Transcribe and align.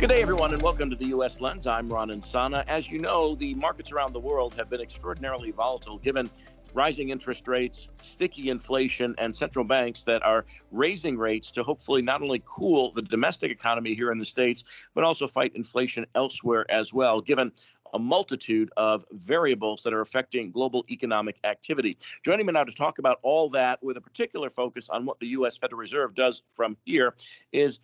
Good 0.00 0.08
day, 0.08 0.22
everyone, 0.22 0.54
and 0.54 0.62
welcome 0.62 0.88
to 0.88 0.96
the 0.96 1.08
U.S. 1.08 1.42
Lens. 1.42 1.66
I'm 1.66 1.92
Ron 1.92 2.08
Insana. 2.08 2.64
As 2.66 2.90
you 2.90 2.98
know, 2.98 3.34
the 3.34 3.52
markets 3.52 3.92
around 3.92 4.14
the 4.14 4.18
world 4.18 4.54
have 4.54 4.70
been 4.70 4.80
extraordinarily 4.80 5.50
volatile 5.50 5.98
given 5.98 6.30
rising 6.72 7.10
interest 7.10 7.46
rates, 7.46 7.90
sticky 8.00 8.48
inflation, 8.48 9.14
and 9.18 9.36
central 9.36 9.62
banks 9.62 10.02
that 10.04 10.22
are 10.22 10.46
raising 10.70 11.18
rates 11.18 11.50
to 11.50 11.62
hopefully 11.62 12.00
not 12.00 12.22
only 12.22 12.42
cool 12.46 12.92
the 12.92 13.02
domestic 13.02 13.50
economy 13.50 13.94
here 13.94 14.10
in 14.10 14.16
the 14.16 14.24
States, 14.24 14.64
but 14.94 15.04
also 15.04 15.28
fight 15.28 15.52
inflation 15.54 16.06
elsewhere 16.14 16.64
as 16.70 16.94
well, 16.94 17.20
given 17.20 17.52
a 17.92 17.98
multitude 17.98 18.70
of 18.78 19.04
variables 19.12 19.82
that 19.82 19.92
are 19.92 20.00
affecting 20.00 20.50
global 20.50 20.82
economic 20.90 21.38
activity. 21.44 21.98
Joining 22.24 22.46
me 22.46 22.54
now 22.54 22.64
to 22.64 22.74
talk 22.74 22.98
about 22.98 23.18
all 23.22 23.50
that 23.50 23.82
with 23.82 23.98
a 23.98 24.00
particular 24.00 24.48
focus 24.48 24.88
on 24.88 25.04
what 25.04 25.20
the 25.20 25.26
U.S. 25.26 25.58
Federal 25.58 25.78
Reserve 25.78 26.14
does 26.14 26.42
from 26.54 26.78
here 26.86 27.14
is 27.52 27.80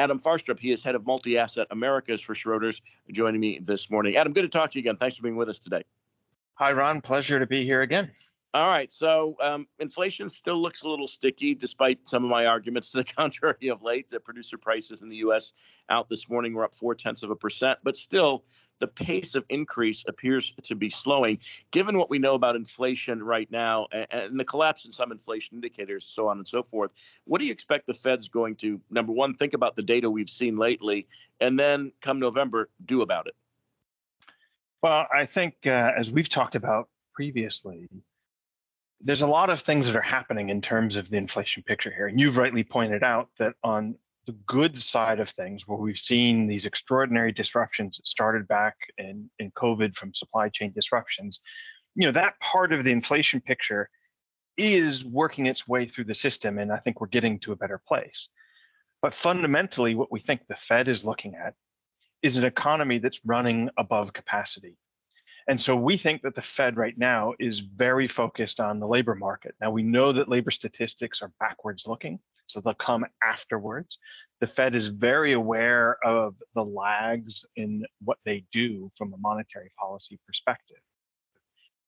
Adam 0.00 0.18
Farstrup. 0.18 0.58
He 0.58 0.72
is 0.72 0.82
head 0.82 0.94
of 0.94 1.04
multi 1.04 1.36
asset 1.36 1.66
Americas 1.70 2.22
for 2.22 2.34
Schroders, 2.34 2.80
joining 3.12 3.38
me 3.38 3.60
this 3.62 3.90
morning. 3.90 4.16
Adam, 4.16 4.32
good 4.32 4.42
to 4.42 4.48
talk 4.48 4.70
to 4.70 4.78
you 4.78 4.82
again. 4.82 4.96
Thanks 4.96 5.16
for 5.16 5.22
being 5.22 5.36
with 5.36 5.50
us 5.50 5.60
today. 5.60 5.82
Hi, 6.54 6.72
Ron. 6.72 7.02
Pleasure 7.02 7.38
to 7.38 7.46
be 7.46 7.64
here 7.66 7.82
again. 7.82 8.10
All 8.54 8.66
right. 8.66 8.90
So 8.90 9.36
um, 9.42 9.68
inflation 9.78 10.30
still 10.30 10.60
looks 10.60 10.82
a 10.82 10.88
little 10.88 11.06
sticky, 11.06 11.54
despite 11.54 12.08
some 12.08 12.24
of 12.24 12.30
my 12.30 12.46
arguments 12.46 12.90
to 12.92 12.98
the 12.98 13.04
contrary 13.16 13.68
of 13.68 13.82
late. 13.82 14.08
The 14.08 14.18
producer 14.18 14.56
prices 14.56 15.02
in 15.02 15.10
the 15.10 15.16
U.S. 15.16 15.52
out 15.90 16.08
this 16.08 16.30
morning 16.30 16.54
were 16.54 16.64
up 16.64 16.74
four 16.74 16.94
tenths 16.94 17.22
of 17.22 17.30
a 17.30 17.36
percent, 17.36 17.78
but 17.82 17.94
still 17.94 18.44
the 18.80 18.88
pace 18.88 19.34
of 19.34 19.44
increase 19.48 20.04
appears 20.08 20.52
to 20.64 20.74
be 20.74 20.90
slowing. 20.90 21.38
Given 21.70 21.96
what 21.96 22.10
we 22.10 22.18
know 22.18 22.34
about 22.34 22.56
inflation 22.56 23.22
right 23.22 23.50
now 23.50 23.86
and, 24.10 24.38
the 24.40 24.44
collapse 24.44 24.86
in 24.86 24.92
some 24.92 25.12
inflation 25.12 25.56
indicators, 25.56 26.04
so 26.04 26.28
on 26.28 26.38
and 26.38 26.48
so 26.48 26.62
forth, 26.62 26.90
what 27.24 27.38
do 27.38 27.44
you 27.44 27.52
expect 27.52 27.86
the 27.86 27.94
Fed's 27.94 28.28
going 28.28 28.56
to, 28.56 28.80
number 28.90 29.12
one, 29.12 29.34
think 29.34 29.54
about 29.54 29.76
the 29.76 29.82
data 29.82 30.10
we've 30.10 30.30
seen 30.30 30.56
lately, 30.56 31.06
and 31.40 31.58
then 31.58 31.92
come 32.00 32.18
November, 32.18 32.68
do 32.86 33.02
about 33.02 33.26
it? 33.26 33.36
Well, 34.82 35.06
I 35.12 35.26
think 35.26 35.54
uh, 35.66 35.92
as 35.96 36.10
we've 36.10 36.28
talked 36.28 36.54
about 36.54 36.88
previously, 37.14 37.88
there's 39.02 39.22
a 39.22 39.26
lot 39.26 39.50
of 39.50 39.60
things 39.60 39.86
that 39.86 39.96
are 39.96 40.02
happening 40.02 40.48
in 40.48 40.60
terms 40.60 40.96
of 40.96 41.10
the 41.10 41.16
inflation 41.16 41.62
picture 41.62 41.90
here. 41.90 42.06
And 42.06 42.20
you've 42.20 42.36
rightly 42.36 42.64
pointed 42.64 43.02
out 43.02 43.28
that 43.38 43.54
on 43.62 43.96
the 44.26 44.32
good 44.46 44.76
side 44.78 45.20
of 45.20 45.30
things, 45.30 45.66
where 45.66 45.78
we've 45.78 45.98
seen 45.98 46.46
these 46.46 46.66
extraordinary 46.66 47.32
disruptions 47.32 47.96
that 47.96 48.06
started 48.06 48.46
back 48.46 48.76
in, 48.98 49.30
in 49.38 49.50
COVID 49.52 49.94
from 49.94 50.14
supply 50.14 50.48
chain 50.48 50.72
disruptions, 50.72 51.40
you 51.94 52.06
know, 52.06 52.12
that 52.12 52.38
part 52.40 52.72
of 52.72 52.84
the 52.84 52.92
inflation 52.92 53.40
picture 53.40 53.88
is 54.56 55.04
working 55.04 55.46
its 55.46 55.66
way 55.66 55.86
through 55.86 56.04
the 56.04 56.14
system. 56.14 56.58
And 56.58 56.70
I 56.72 56.76
think 56.76 57.00
we're 57.00 57.08
getting 57.08 57.38
to 57.40 57.52
a 57.52 57.56
better 57.56 57.80
place. 57.86 58.28
But 59.02 59.14
fundamentally, 59.14 59.94
what 59.94 60.12
we 60.12 60.20
think 60.20 60.46
the 60.46 60.56
Fed 60.56 60.88
is 60.88 61.04
looking 61.04 61.34
at 61.34 61.54
is 62.22 62.36
an 62.36 62.44
economy 62.44 62.98
that's 62.98 63.24
running 63.24 63.70
above 63.78 64.12
capacity. 64.12 64.76
And 65.48 65.58
so 65.58 65.74
we 65.74 65.96
think 65.96 66.22
that 66.22 66.34
the 66.34 66.42
Fed 66.42 66.76
right 66.76 66.96
now 66.96 67.32
is 67.40 67.60
very 67.60 68.06
focused 68.06 68.60
on 68.60 68.78
the 68.78 68.86
labor 68.86 69.14
market. 69.14 69.54
Now 69.60 69.70
we 69.70 69.82
know 69.82 70.12
that 70.12 70.28
labor 70.28 70.50
statistics 70.50 71.22
are 71.22 71.32
backwards 71.40 71.86
looking 71.86 72.20
so 72.50 72.60
they'll 72.60 72.74
come 72.74 73.04
afterwards. 73.24 73.98
The 74.40 74.46
Fed 74.46 74.74
is 74.74 74.88
very 74.88 75.32
aware 75.32 75.96
of 76.04 76.34
the 76.54 76.64
lags 76.64 77.44
in 77.56 77.84
what 78.02 78.18
they 78.24 78.44
do 78.52 78.90
from 78.96 79.12
a 79.12 79.18
monetary 79.18 79.70
policy 79.78 80.18
perspective. 80.26 80.78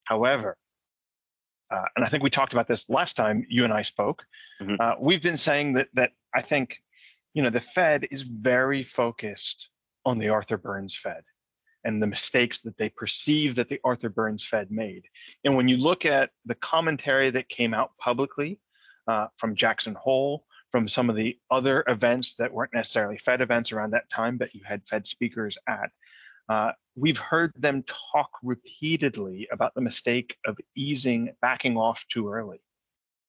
However, 0.05 0.57
uh, 1.71 1.85
and 1.97 2.05
I 2.05 2.09
think 2.09 2.23
we 2.23 2.31
talked 2.31 2.53
about 2.53 2.69
this 2.69 2.91
last 2.91 3.17
time 3.17 3.47
you 3.49 3.65
and 3.65 3.73
I 3.73 3.83
spoke. 3.83 4.23
Mm-hmm. 4.61 4.75
Uh, 4.79 4.95
we've 5.01 5.23
been 5.23 5.39
saying 5.39 5.73
that 5.75 5.89
that 5.95 6.13
I 6.35 6.43
think, 6.43 6.83
you 7.33 7.43
know, 7.43 7.51
the 7.51 7.61
Fed 7.61 8.09
is 8.11 8.23
very 8.23 8.83
focused 8.83 9.69
on 10.05 10.19
the 10.19 10.29
Arthur 10.29 10.59
Burns 10.59 10.95
Fed 10.95 11.23
and 11.85 12.03
the 12.03 12.07
mistakes 12.07 12.61
that 12.61 12.77
they 12.77 12.91
perceive 12.91 13.55
that 13.55 13.69
the 13.69 13.81
Arthur 13.85 14.09
Burns 14.09 14.45
Fed 14.45 14.71
made. 14.71 15.03
And 15.45 15.57
when 15.57 15.69
you 15.69 15.79
look 15.79 16.05
at 16.05 16.31
the 16.45 16.55
commentary 16.57 17.31
that 17.31 17.49
came 17.49 17.75
out 17.75 17.97
publicly 17.99 18.61
uh, 19.09 19.29
from 19.39 19.57
Jackson 19.57 19.95
Hole, 19.95 20.45
from 20.73 20.89
some 20.89 21.11
of 21.11 21.15
the 21.15 21.39
other 21.51 21.85
events 21.87 22.35
that 22.37 22.53
weren't 22.53 22.73
necessarily 22.73 23.19
Fed 23.19 23.43
events 23.43 23.71
around 23.71 23.91
that 23.93 24.09
time, 24.09 24.39
but 24.39 24.55
you 24.55 24.63
had 24.65 24.83
Fed 24.89 25.07
speakers 25.07 25.57
at. 25.69 25.91
Uh, 26.49 26.73
we've 26.97 27.19
heard 27.19 27.53
them 27.57 27.85
talk 28.13 28.31
repeatedly 28.43 29.47
about 29.53 29.75
the 29.75 29.81
mistake 29.81 30.37
of 30.47 30.59
easing, 30.75 31.31
backing 31.43 31.77
off 31.77 32.05
too 32.09 32.29
early. 32.29 32.61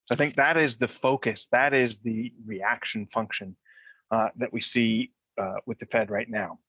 So 0.06 0.16
I 0.16 0.16
think 0.16 0.36
that 0.36 0.58
is 0.58 0.78
the 0.78 0.88
focus, 0.88 1.48
that 1.52 1.74
is 1.74 2.00
the 2.00 2.34
reaction 2.46 3.06
function 3.08 3.56
uh, 4.10 4.30
that 4.38 4.52
we 4.52 4.62
see 4.62 5.12
uh, 5.40 5.56
with 5.66 5.80
the 5.80 5.86
Fed 5.86 6.10
right 6.10 6.30
now. 6.30 6.60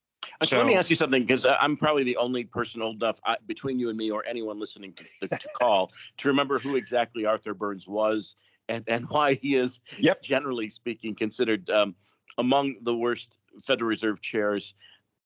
So, 0.42 0.56
so, 0.56 0.58
let 0.58 0.66
me 0.66 0.74
ask 0.74 0.90
you 0.90 0.96
something 0.96 1.22
because 1.22 1.44
uh, 1.44 1.56
I'm 1.60 1.76
probably 1.76 2.02
the 2.02 2.16
only 2.16 2.44
person 2.44 2.80
old 2.80 2.96
enough 2.96 3.20
uh, 3.26 3.36
between 3.46 3.78
you 3.78 3.90
and 3.90 3.98
me 3.98 4.10
or 4.10 4.24
anyone 4.26 4.58
listening 4.58 4.94
to, 4.94 5.28
to 5.28 5.48
call 5.54 5.92
to 6.18 6.28
remember 6.28 6.58
who 6.58 6.76
exactly 6.76 7.26
Arthur 7.26 7.52
Burns 7.52 7.86
was 7.86 8.36
and, 8.68 8.84
and 8.86 9.06
why 9.08 9.34
he 9.34 9.56
is, 9.56 9.80
yep. 9.98 10.22
generally 10.22 10.68
speaking, 10.68 11.14
considered 11.14 11.68
um, 11.70 11.94
among 12.38 12.76
the 12.82 12.96
worst 12.96 13.38
Federal 13.62 13.88
Reserve 13.88 14.20
chairs 14.20 14.74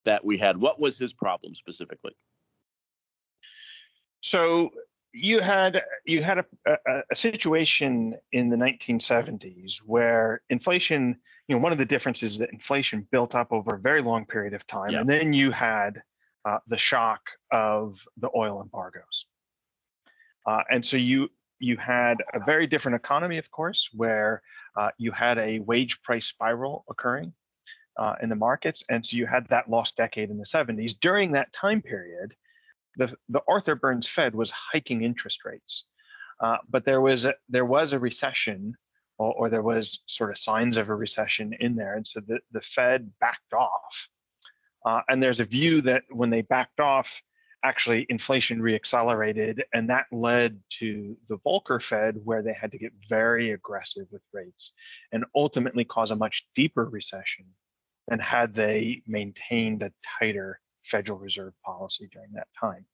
that 0.05 0.25
we 0.25 0.39
had. 0.39 0.57
What 0.57 0.81
was 0.81 0.99
his 0.99 1.13
problem 1.13 1.55
specifically? 1.55 2.17
So 4.21 4.71
you 5.13 5.41
had 5.41 5.83
you 6.05 6.23
had 6.23 6.39
a, 6.39 6.45
a, 6.67 7.03
a, 7.11 7.15
situation 7.15 8.17
in 8.33 8.51
the 8.51 8.57
1970s 8.57 9.79
where 9.87 10.43
inflation 10.51 11.17
you 11.47 11.55
know 11.55 11.63
one 11.63 11.73
of 11.73 11.79
the 11.79 11.85
differences 11.87 12.33
is 12.33 12.39
that 12.39 12.51
inflation 12.53 13.07
built 13.11 13.35
up 13.35 13.53
over 13.53 13.77
a 13.77 13.79
very 13.79 14.03
long 14.03 14.27
period 14.27 14.53
of 14.53 14.67
time 14.67 14.95
and 14.95 15.09
then 15.09 15.33
you 15.33 15.51
had 15.51 16.03
uh, 16.45 16.59
the 16.69 16.77
shock 16.77 17.21
of 17.51 17.99
the 18.19 18.29
oil 18.37 18.61
embargoes 18.63 19.27
uh, 20.47 20.63
and 20.71 20.85
so 20.85 20.97
you 20.97 21.29
you 21.59 21.77
had 21.77 22.23
a 22.35 22.41
very 22.41 22.67
different 22.67 22.97
economy, 22.97 23.39
of 23.39 23.51
course, 23.51 23.91
where 23.93 24.43
uh, 24.77 24.91
you 24.99 25.13
had 25.13 25.39
a 25.39 25.59
wage 25.61 26.01
price 26.03 26.27
spiral 26.27 26.85
occurring 26.89 27.33
uh, 27.99 28.15
in 28.23 28.29
the 28.29 28.37
markets. 28.37 28.85
And 28.89 29.05
so 29.05 29.17
you 29.17 29.27
had 29.27 29.47
that 29.49 29.69
lost 29.69 29.97
decade 29.97 30.31
in 30.31 30.39
the 30.39 30.45
70s. 30.45 30.99
During 31.01 31.33
that 31.33 31.53
time 31.53 31.83
period, 31.83 32.35
the, 32.97 33.15
the 33.29 33.43
Arthur 33.49 33.75
Burns 33.75 34.07
Fed 34.07 34.35
was 34.35 34.51
hiking 34.51 35.03
interest 35.03 35.45
rates. 35.45 35.85
Uh, 36.41 36.59
but 36.69 36.85
there 36.85 37.01
was 37.01 37.25
a, 37.25 37.35
there 37.49 37.65
was 37.65 37.93
a 37.93 37.99
recession 37.99 38.77
or, 39.19 39.35
or, 39.35 39.51
there 39.51 39.63
was 39.63 40.03
sort 40.07 40.31
of 40.31 40.39
signs 40.39 40.77
of 40.77 40.89
a 40.89 40.95
recession 40.95 41.53
in 41.59 41.75
there. 41.75 41.97
And 41.97 42.07
so 42.07 42.21
the, 42.21 42.39
the 42.53 42.61
Fed 42.61 43.11
backed 43.21 43.53
off. 43.53 44.09
Uh, 44.87 45.01
and 45.09 45.21
there's 45.21 45.41
a 45.41 45.45
view 45.45 45.81
that 45.83 46.05
when 46.11 46.31
they 46.31 46.43
backed 46.43 46.79
off, 46.79 47.21
actually 47.65 48.07
inflation 48.09 48.61
reaccelerated, 48.61 49.63
and 49.75 49.91
that 49.91 50.07
led 50.13 50.61
to 50.71 51.17
the 51.29 51.39
Volcker 51.39 51.83
Fed, 51.83 52.19
where 52.25 52.43
they 52.43 52.53
had 52.53 52.71
to 52.73 52.79
get 52.79 52.93
very 53.09 53.51
aggressive 53.51 54.07
with 54.11 54.23
rates 54.33 54.73
and 55.13 55.25
ultimately 55.35 55.85
cause 55.85 56.11
a 56.11 56.17
much 56.17 56.47
deeper 56.55 56.85
recession 56.85 57.47
than 58.07 58.19
had 58.21 58.55
they 58.55 59.03
maintained 59.07 59.83
a 59.83 59.93
tighter 60.19 60.61
Federal 60.85 61.19
Reserve 61.19 61.53
policy 61.65 62.09
during 62.13 62.33
that 62.33 62.49
time. 62.59 62.87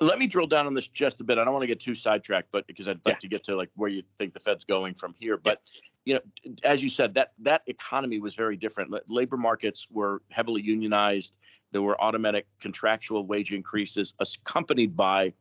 Let 0.00 0.18
me 0.18 0.26
drill 0.26 0.46
down 0.46 0.66
on 0.66 0.74
this 0.74 0.88
just 0.88 1.20
a 1.20 1.24
bit. 1.24 1.38
I 1.38 1.44
don't 1.44 1.52
want 1.52 1.62
to 1.62 1.68
get 1.68 1.80
too 1.80 1.94
sidetracked, 1.94 2.48
but 2.52 2.66
because 2.66 2.88
I'd 2.88 3.00
like 3.04 3.14
yeah. 3.14 3.18
to 3.20 3.28
get 3.28 3.44
to 3.44 3.56
like 3.56 3.70
where 3.76 3.88
you 3.88 4.02
think 4.18 4.34
the 4.34 4.40
Fed's 4.40 4.64
going 4.64 4.94
from 4.94 5.14
here. 5.18 5.36
But 5.36 5.60
yeah. 6.04 6.18
you 6.44 6.50
know, 6.50 6.54
as 6.64 6.82
you 6.82 6.90
said, 6.90 7.14
that 7.14 7.32
that 7.40 7.62
economy 7.66 8.18
was 8.18 8.34
very 8.34 8.56
different. 8.56 8.92
Labor 9.08 9.36
markets 9.36 9.86
were 9.90 10.22
heavily 10.30 10.62
unionized 10.62 11.34
there 11.74 11.82
were 11.82 12.00
automatic 12.00 12.46
contractual 12.60 13.26
wage 13.26 13.52
increases 13.52 14.14
accompanied 14.20 14.96
by 14.96 15.32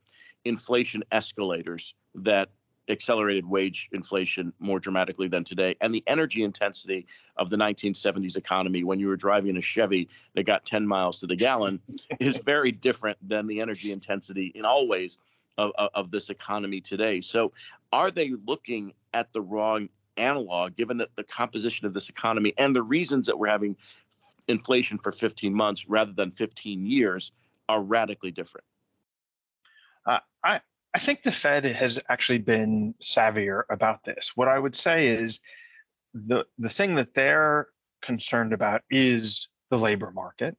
inflation 0.45 1.03
escalators 1.11 1.94
that 2.16 2.49
accelerated 2.89 3.45
wage 3.45 3.88
inflation 3.91 4.51
more 4.57 4.79
dramatically 4.79 5.27
than 5.27 5.44
today. 5.44 5.75
And 5.80 5.94
the 5.94 6.03
energy 6.07 6.44
intensity 6.44 7.06
of 7.38 7.51
the 7.51 7.56
1970s 7.56 8.35
economy, 8.35 8.83
when 8.83 9.00
you 9.00 9.09
were 9.09 9.15
driving 9.15 9.56
a 9.57 9.62
Chevy 9.62 10.09
that 10.33 10.47
got 10.47 10.65
10 10.65 10.88
miles 10.88 11.19
to 11.19 11.27
the 11.27 11.35
gallon, 11.35 11.80
is 12.19 12.39
very 12.39 12.71
different 12.71 13.19
than 13.21 13.45
the 13.45 13.62
energy 13.62 13.91
intensity 13.91 14.51
in 14.56 14.65
all 14.65 14.88
ways 14.88 15.19
of, 15.59 15.71
of, 15.77 15.89
of 15.94 16.09
this 16.09 16.31
economy 16.31 16.81
today. 16.81 17.21
So, 17.21 17.51
are 17.91 18.09
they 18.09 18.31
looking 18.44 18.94
at 19.13 19.31
the 19.33 19.41
wrong 19.41 19.88
analog, 20.18 20.75
given 20.75 20.97
that 20.97 21.09
the 21.15 21.24
composition 21.24 21.88
of 21.88 21.94
this 21.94 22.09
economy 22.09 22.53
and 22.57 22.75
the 22.75 22.83
reasons 22.83 23.25
that 23.27 23.38
we're 23.38 23.47
having 23.47 23.75
inflation 24.48 24.98
for 24.98 25.12
15 25.12 25.54
months 25.54 25.88
rather 25.88 26.13
than 26.13 26.31
15 26.31 26.86
years 26.86 27.31
are 27.69 27.84
radically 27.84 28.31
different? 28.31 28.66
Uh, 30.06 30.19
I, 30.44 30.62
I 30.94 31.00
think 31.00 31.24
the 31.24 31.31
Fed 31.31 31.66
has 31.66 32.00
actually 32.10 32.40
been 32.40 32.94
savvier 33.01 33.63
about 33.69 34.04
this. 34.04 34.34
What 34.36 34.48
I 34.48 34.60
would 34.60 34.75
say 34.75 35.07
is 35.07 35.40
the, 36.13 36.45
the 36.60 36.69
thing 36.69 36.95
that 36.95 37.13
they're 37.13 37.68
concerned 38.01 38.54
about 38.54 38.81
is 38.90 39.48
the 39.72 39.80
labor 39.80 40.12
market, 40.12 40.56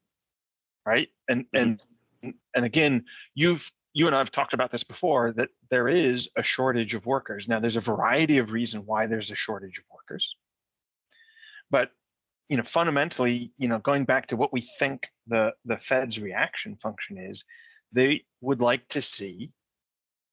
right? 0.84 1.08
And 1.28 1.44
mm-hmm. 1.54 1.74
and 2.22 2.34
and 2.54 2.64
again, 2.64 3.04
you've 3.34 3.70
you 3.92 4.06
and 4.06 4.16
I 4.16 4.18
have 4.18 4.32
talked 4.32 4.54
about 4.54 4.72
this 4.72 4.82
before 4.82 5.32
that 5.32 5.50
there 5.70 5.88
is 5.88 6.28
a 6.36 6.42
shortage 6.42 6.94
of 6.94 7.06
workers. 7.06 7.46
Now, 7.46 7.60
there's 7.60 7.76
a 7.76 7.80
variety 7.80 8.38
of 8.38 8.50
reasons 8.50 8.84
why 8.86 9.06
there's 9.06 9.30
a 9.30 9.36
shortage 9.36 9.78
of 9.78 9.84
workers, 9.92 10.34
but 11.70 11.92
you 12.48 12.56
know, 12.56 12.62
fundamentally, 12.62 13.52
you 13.58 13.68
know, 13.68 13.78
going 13.78 14.04
back 14.04 14.26
to 14.28 14.36
what 14.36 14.52
we 14.52 14.60
think 14.78 15.08
the 15.26 15.52
the 15.64 15.76
Fed's 15.76 16.20
reaction 16.20 16.76
function 16.76 17.18
is, 17.18 17.44
they 17.92 18.24
would 18.40 18.60
like 18.60 18.86
to 18.88 19.00
see 19.02 19.50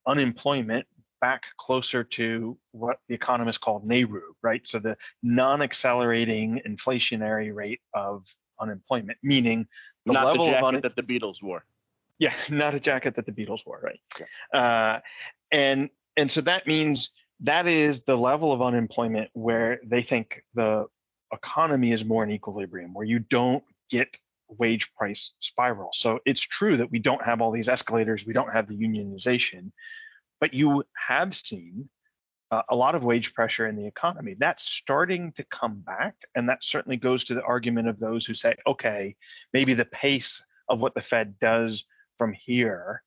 unemployment 0.07 0.85
back 1.21 1.43
closer 1.57 2.03
to 2.03 2.57
what 2.71 2.97
the 3.07 3.13
economists 3.13 3.59
call 3.59 3.81
NAIRU, 3.81 4.21
right? 4.41 4.65
So 4.67 4.79
the 4.79 4.97
non-accelerating 5.21 6.61
inflationary 6.67 7.53
rate 7.53 7.79
of 7.93 8.25
unemployment, 8.59 9.19
meaning 9.21 9.67
the 10.05 10.13
not 10.13 10.25
level 10.25 10.45
the 10.45 10.51
jacket 10.51 10.67
of 10.67 10.73
un- 10.75 10.81
that 10.81 10.95
the 10.95 11.03
Beatles 11.03 11.43
wore. 11.43 11.63
Yeah, 12.17 12.33
not 12.49 12.75
a 12.75 12.79
jacket 12.79 13.15
that 13.15 13.25
the 13.25 13.31
Beatles 13.31 13.65
wore, 13.65 13.79
right? 13.81 13.99
Yeah. 14.19 14.59
Uh, 14.59 14.99
and 15.51 15.89
and 16.17 16.29
so 16.29 16.41
that 16.41 16.67
means 16.67 17.11
that 17.41 17.67
is 17.67 18.03
the 18.03 18.17
level 18.17 18.51
of 18.51 18.61
unemployment 18.61 19.29
where 19.33 19.79
they 19.85 20.01
think 20.01 20.43
the 20.53 20.87
economy 21.31 21.91
is 21.91 22.05
more 22.05 22.23
in 22.23 22.31
equilibrium, 22.31 22.93
where 22.93 23.05
you 23.05 23.19
don't 23.19 23.63
get 23.89 24.17
wage 24.57 24.93
price 24.95 25.33
spiral. 25.39 25.89
So 25.93 26.19
it's 26.25 26.41
true 26.41 26.77
that 26.77 26.91
we 26.91 26.99
don't 26.99 27.23
have 27.23 27.41
all 27.41 27.51
these 27.51 27.69
escalators, 27.69 28.25
we 28.25 28.33
don't 28.33 28.53
have 28.53 28.67
the 28.67 28.75
unionization, 28.75 29.71
but 30.39 30.53
you 30.53 30.83
have 30.95 31.33
seen 31.35 31.89
uh, 32.51 32.63
a 32.69 32.75
lot 32.75 32.95
of 32.95 33.03
wage 33.03 33.33
pressure 33.33 33.67
in 33.67 33.77
the 33.77 33.87
economy. 33.87 34.35
That's 34.37 34.63
starting 34.63 35.31
to 35.33 35.43
come 35.45 35.75
back. 35.79 36.15
And 36.35 36.49
that 36.49 36.63
certainly 36.63 36.97
goes 36.97 37.23
to 37.25 37.33
the 37.33 37.43
argument 37.43 37.87
of 37.87 37.99
those 37.99 38.25
who 38.25 38.33
say, 38.33 38.55
okay, 38.67 39.15
maybe 39.53 39.73
the 39.73 39.85
pace 39.85 40.43
of 40.67 40.79
what 40.79 40.93
the 40.93 41.01
Fed 41.01 41.39
does 41.39 41.85
from 42.17 42.33
here 42.33 43.03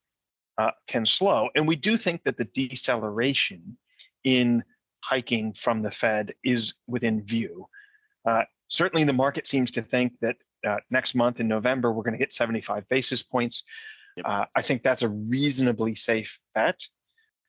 uh, 0.57 0.71
can 0.87 1.05
slow. 1.05 1.49
And 1.55 1.67
we 1.67 1.75
do 1.75 1.95
think 1.95 2.23
that 2.23 2.37
the 2.37 2.45
deceleration 2.45 3.77
in 4.23 4.63
hiking 5.03 5.53
from 5.53 5.83
the 5.83 5.91
Fed 5.91 6.33
is 6.43 6.73
within 6.87 7.21
view. 7.21 7.67
Uh, 8.25 8.43
certainly, 8.67 9.03
the 9.03 9.13
market 9.13 9.47
seems 9.47 9.71
to 9.71 9.81
think 9.81 10.13
that 10.21 10.37
uh, 10.67 10.77
next 10.89 11.15
month 11.15 11.39
in 11.39 11.47
November, 11.47 11.91
we're 11.91 12.03
going 12.03 12.13
to 12.13 12.19
get 12.19 12.33
75 12.33 12.87
basis 12.89 13.21
points. 13.21 13.63
Yep. 14.17 14.25
Uh, 14.27 14.45
I 14.55 14.61
think 14.61 14.83
that's 14.83 15.03
a 15.03 15.09
reasonably 15.09 15.95
safe 15.95 16.39
bet 16.53 16.79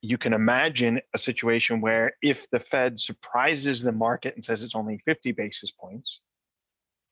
you 0.07 0.19
can 0.19 0.33
imagine 0.33 1.01
a 1.15 1.19
situation 1.19 1.81
where 1.81 2.13
if 2.23 2.49
the 2.51 2.61
Fed 2.61 3.01
surprises 3.01 3.83
the 3.83 3.93
market 3.93 4.35
and 4.35 4.45
says 4.45 4.63
it's 4.63 4.75
only 4.75 5.01
50 5.05 5.33
basis 5.33 5.71
points, 5.73 6.21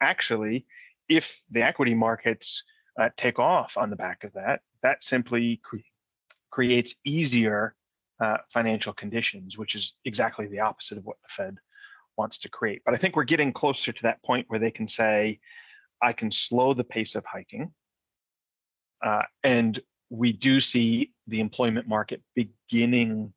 actually, 0.00 0.66
if 1.08 1.42
the 1.50 1.62
equity 1.62 1.94
markets 1.94 2.62
uh, 3.00 3.08
take 3.16 3.38
off 3.38 3.76
on 3.76 3.90
the 3.90 3.96
back 3.96 4.24
of 4.24 4.32
that, 4.34 4.60
that 4.82 5.02
simply 5.02 5.60
cre- 5.64 5.78
creates 6.50 6.94
easier 7.04 7.74
uh, 8.20 8.38
financial 8.50 8.92
conditions, 8.92 9.58
which 9.58 9.74
is 9.74 9.94
exactly 10.04 10.46
the 10.46 10.60
opposite 10.60 10.98
of 10.98 11.04
what 11.04 11.16
the 11.22 11.28
Fed 11.28 11.56
wants 12.16 12.38
to 12.38 12.48
create. 12.48 12.82
But 12.84 12.94
I 12.94 12.96
think 12.96 13.16
we're 13.16 13.24
getting 13.24 13.52
closer 13.52 13.92
to 13.92 14.02
that 14.02 14.22
point 14.22 14.46
where 14.48 14.60
they 14.60 14.70
can 14.70 14.88
say, 14.88 15.40
I 16.02 16.12
can 16.12 16.30
slow 16.30 16.72
the 16.72 16.84
pace 16.84 17.14
of 17.14 17.24
hiking. 17.24 17.72
Uh, 19.04 19.22
and 19.42 19.80
we 20.10 20.32
do 20.32 20.60
see 20.60 21.12
the 21.26 21.40
employment 21.40 21.88
market 21.88 22.22
beginning 22.34 23.32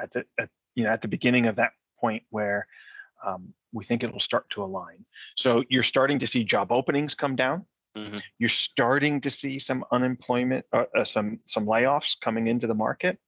at 0.00 0.12
the 0.12 0.24
at, 0.38 0.48
you 0.74 0.84
know 0.84 0.90
at 0.90 1.02
the 1.02 1.08
beginning 1.08 1.46
of 1.46 1.56
that 1.56 1.72
point 2.00 2.22
where 2.30 2.66
um, 3.24 3.52
we 3.72 3.84
think 3.84 4.02
it 4.02 4.12
will 4.12 4.20
start 4.20 4.48
to 4.50 4.62
align. 4.62 5.04
So 5.36 5.64
you're 5.68 5.82
starting 5.82 6.18
to 6.20 6.26
see 6.26 6.44
job 6.44 6.72
openings 6.72 7.14
come 7.14 7.36
down. 7.36 7.64
Mm-hmm. 7.96 8.18
You're 8.38 8.48
starting 8.48 9.20
to 9.22 9.30
see 9.30 9.58
some 9.58 9.84
unemployment, 9.90 10.64
uh, 10.72 10.84
uh, 10.96 11.04
some 11.04 11.40
some 11.46 11.66
layoffs 11.66 12.18
coming 12.20 12.46
into 12.46 12.66
the 12.66 12.74
market. 12.74 13.18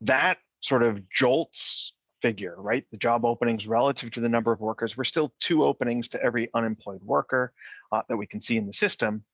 That 0.00 0.38
sort 0.60 0.82
of 0.82 1.08
jolts 1.10 1.92
figure, 2.22 2.54
right? 2.58 2.84
The 2.90 2.96
job 2.96 3.24
openings 3.24 3.66
relative 3.66 4.10
to 4.12 4.20
the 4.20 4.28
number 4.28 4.52
of 4.52 4.60
workers. 4.60 4.96
We're 4.96 5.04
still 5.04 5.32
two 5.40 5.64
openings 5.64 6.08
to 6.08 6.22
every 6.22 6.50
unemployed 6.54 7.02
worker 7.02 7.52
uh, 7.92 8.02
that 8.08 8.16
we 8.16 8.26
can 8.26 8.40
see 8.40 8.56
in 8.56 8.66
the 8.66 8.72
system, 8.72 9.24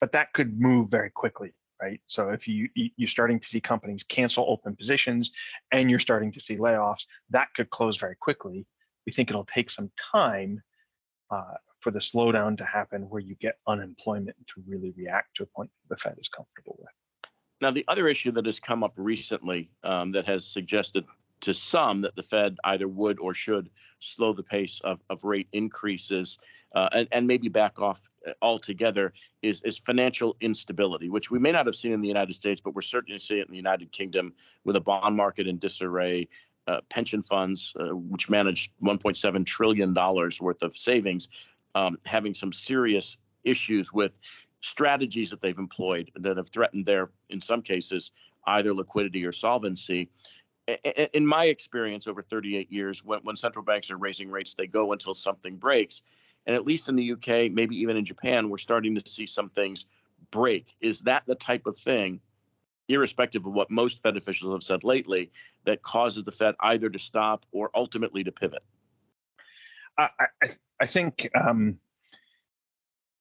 but 0.00 0.12
that 0.12 0.32
could 0.32 0.60
move 0.60 0.90
very 0.90 1.10
quickly 1.10 1.54
right? 1.80 2.00
So 2.06 2.28
if 2.30 2.46
you 2.46 2.68
you're 2.74 3.08
starting 3.08 3.40
to 3.40 3.48
see 3.48 3.60
companies 3.60 4.02
cancel 4.02 4.44
open 4.48 4.76
positions 4.76 5.32
and 5.72 5.88
you're 5.88 5.98
starting 5.98 6.32
to 6.32 6.40
see 6.40 6.56
layoffs, 6.56 7.06
that 7.30 7.48
could 7.54 7.70
close 7.70 7.96
very 7.96 8.16
quickly. 8.16 8.66
We 9.06 9.12
think 9.12 9.30
it'll 9.30 9.44
take 9.44 9.70
some 9.70 9.90
time 10.12 10.62
uh, 11.30 11.54
for 11.80 11.90
the 11.90 11.98
slowdown 11.98 12.58
to 12.58 12.64
happen 12.64 13.08
where 13.08 13.20
you 13.20 13.34
get 13.36 13.58
unemployment 13.66 14.36
to 14.54 14.62
really 14.66 14.92
react 14.96 15.36
to 15.36 15.44
a 15.44 15.46
point 15.46 15.70
the 15.88 15.96
Fed 15.96 16.16
is 16.20 16.28
comfortable 16.28 16.76
with. 16.78 16.90
Now, 17.60 17.70
the 17.70 17.84
other 17.88 18.08
issue 18.08 18.32
that 18.32 18.46
has 18.46 18.60
come 18.60 18.82
up 18.82 18.92
recently 18.96 19.70
um, 19.82 20.12
that 20.12 20.26
has 20.26 20.46
suggested 20.46 21.04
to 21.40 21.54
some 21.54 22.00
that 22.02 22.16
the 22.16 22.22
Fed 22.22 22.56
either 22.64 22.88
would 22.88 23.18
or 23.18 23.34
should 23.34 23.70
slow 24.00 24.32
the 24.32 24.42
pace 24.42 24.80
of, 24.80 25.00
of 25.10 25.24
rate 25.24 25.48
increases 25.52 26.38
uh, 26.74 26.88
and, 26.92 27.08
and 27.12 27.26
maybe 27.26 27.48
back 27.48 27.80
off 27.80 28.08
uh, 28.26 28.32
altogether 28.42 29.12
is, 29.42 29.60
is 29.62 29.78
financial 29.78 30.36
instability, 30.40 31.08
which 31.08 31.30
we 31.30 31.38
may 31.38 31.50
not 31.50 31.66
have 31.66 31.74
seen 31.74 31.92
in 31.92 32.00
the 32.00 32.08
United 32.08 32.32
States, 32.32 32.60
but 32.60 32.74
we're 32.74 32.82
certainly 32.82 33.18
seeing 33.18 33.40
it 33.40 33.46
in 33.46 33.52
the 33.52 33.56
United 33.56 33.90
Kingdom 33.92 34.32
with 34.64 34.76
a 34.76 34.80
bond 34.80 35.16
market 35.16 35.46
in 35.46 35.58
disarray, 35.58 36.28
uh, 36.66 36.80
pension 36.88 37.22
funds, 37.22 37.72
uh, 37.80 37.88
which 37.96 38.30
manage 38.30 38.70
$1.7 38.82 39.46
trillion 39.46 39.94
worth 39.94 40.62
of 40.62 40.76
savings, 40.76 41.28
um, 41.74 41.98
having 42.06 42.34
some 42.34 42.52
serious 42.52 43.16
issues 43.42 43.92
with 43.92 44.20
strategies 44.60 45.30
that 45.30 45.40
they've 45.40 45.58
employed 45.58 46.10
that 46.14 46.36
have 46.36 46.50
threatened 46.50 46.86
their, 46.86 47.10
in 47.30 47.40
some 47.40 47.62
cases, 47.62 48.12
either 48.46 48.72
liquidity 48.72 49.24
or 49.24 49.32
solvency 49.32 50.08
in 51.14 51.26
my 51.26 51.46
experience 51.46 52.06
over 52.06 52.22
38 52.22 52.70
years, 52.72 53.04
when, 53.04 53.20
when 53.20 53.36
central 53.36 53.64
banks 53.64 53.90
are 53.90 53.96
raising 53.96 54.30
rates, 54.30 54.54
they 54.54 54.66
go 54.66 54.92
until 54.92 55.14
something 55.14 55.56
breaks. 55.56 56.02
And 56.46 56.56
at 56.56 56.64
least 56.64 56.88
in 56.88 56.96
the 56.96 57.12
UK, 57.12 57.52
maybe 57.52 57.76
even 57.76 57.96
in 57.96 58.04
Japan, 58.04 58.48
we're 58.48 58.58
starting 58.58 58.94
to 58.94 59.10
see 59.10 59.26
some 59.26 59.50
things 59.50 59.86
break. 60.30 60.72
Is 60.80 61.00
that 61.02 61.24
the 61.26 61.34
type 61.34 61.66
of 61.66 61.76
thing, 61.76 62.20
irrespective 62.88 63.46
of 63.46 63.52
what 63.52 63.70
most 63.70 64.02
Fed 64.02 64.16
officials 64.16 64.52
have 64.52 64.62
said 64.62 64.84
lately, 64.84 65.30
that 65.64 65.82
causes 65.82 66.24
the 66.24 66.32
Fed 66.32 66.54
either 66.60 66.88
to 66.88 66.98
stop 66.98 67.44
or 67.52 67.70
ultimately 67.74 68.24
to 68.24 68.32
pivot? 68.32 68.64
I, 69.98 70.08
I, 70.18 70.48
I 70.80 70.86
think 70.86 71.30
um, 71.34 71.78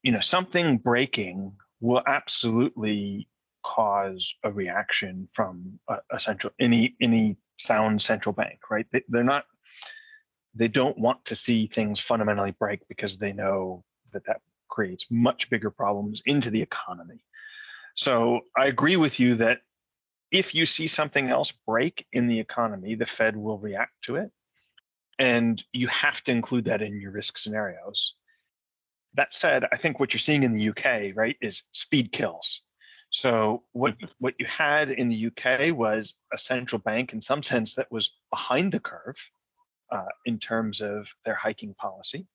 you 0.04 0.12
know 0.12 0.22
something 0.22 0.78
breaking 0.78 1.54
will 1.81 2.01
absolutely 2.07 3.28
cause 3.64 4.34
a 4.44 4.52
reaction 4.52 5.28
from 5.34 5.80
a, 5.88 5.98
a 6.12 6.20
central 6.20 6.54
any 6.60 6.96
any 7.02 7.38
sound 7.58 8.02
central 8.02 8.34
bank, 8.34 8.60
right? 8.70 8.86
They, 8.92 9.04
they're 9.10 9.24
not 9.24 9.46
they 10.56 10.68
don't 10.68 10.98
want 10.98 11.24
to 11.25 11.36
see 11.36 11.68
things 11.68 12.00
fundamentally 12.00 12.51
break 12.51 12.88
because 12.88 13.18
they 13.18 13.34
know 13.34 13.84
that 14.13 14.25
that 14.25 14.42
creates 14.68 15.06
much 15.10 15.50
bigger 15.50 15.70
problems 15.70 16.22
into 16.25 16.50
the 16.50 16.62
economy. 16.62 17.24
So 17.96 18.42
I 18.58 18.68
agree 18.68 18.96
with 18.96 19.20
you 19.20 19.36
that 19.36 19.62
if 20.32 20.54
you 20.54 20.66
see 20.66 20.88
something 20.88 21.30
else 21.30 21.51
break 21.51 22.06
in 22.13 22.28
the 22.28 22.39
economy, 22.39 22.96
the 22.96 23.06
Fed 23.06 23.36
will 23.36 23.58
react 23.58 23.94
to 24.04 24.16
it. 24.16 24.32
And 25.18 25.62
you 25.74 25.88
have 25.88 26.24
to 26.24 26.32
include 26.32 26.66
that 26.66 26.82
in 26.82 27.01
your 27.01 27.12
risk 27.12 27.38
scenarios. 27.38 28.16
That 29.16 29.34
said, 29.34 29.66
I 29.72 29.75
think 29.75 30.00
what 30.00 30.13
you're 30.13 30.20
seeing 30.20 30.44
in 30.44 30.54
the 30.54 30.70
UK, 30.70 31.16
right, 31.16 31.36
is 31.42 31.63
speed 31.72 32.12
kills. 32.12 32.62
So 33.10 33.63
what 33.72 33.98
mm-hmm. 33.98 34.06
what 34.20 34.36
you 34.39 34.46
had 34.46 34.92
in 34.92 35.10
the 35.10 35.28
UK 35.28 35.75
was 35.75 36.16
a 36.34 36.38
central 36.38 36.80
bank 36.80 37.13
in 37.13 37.22
some 37.22 37.42
sense 37.44 37.75
that 37.75 37.92
was 37.92 38.13
behind 38.30 38.72
the 38.72 38.80
curve 38.80 39.18
uh, 39.92 40.06
in 40.25 40.39
terms 40.39 40.82
of 40.82 41.08
their 41.25 41.36
hiking 41.36 41.74
policy. 41.74 42.28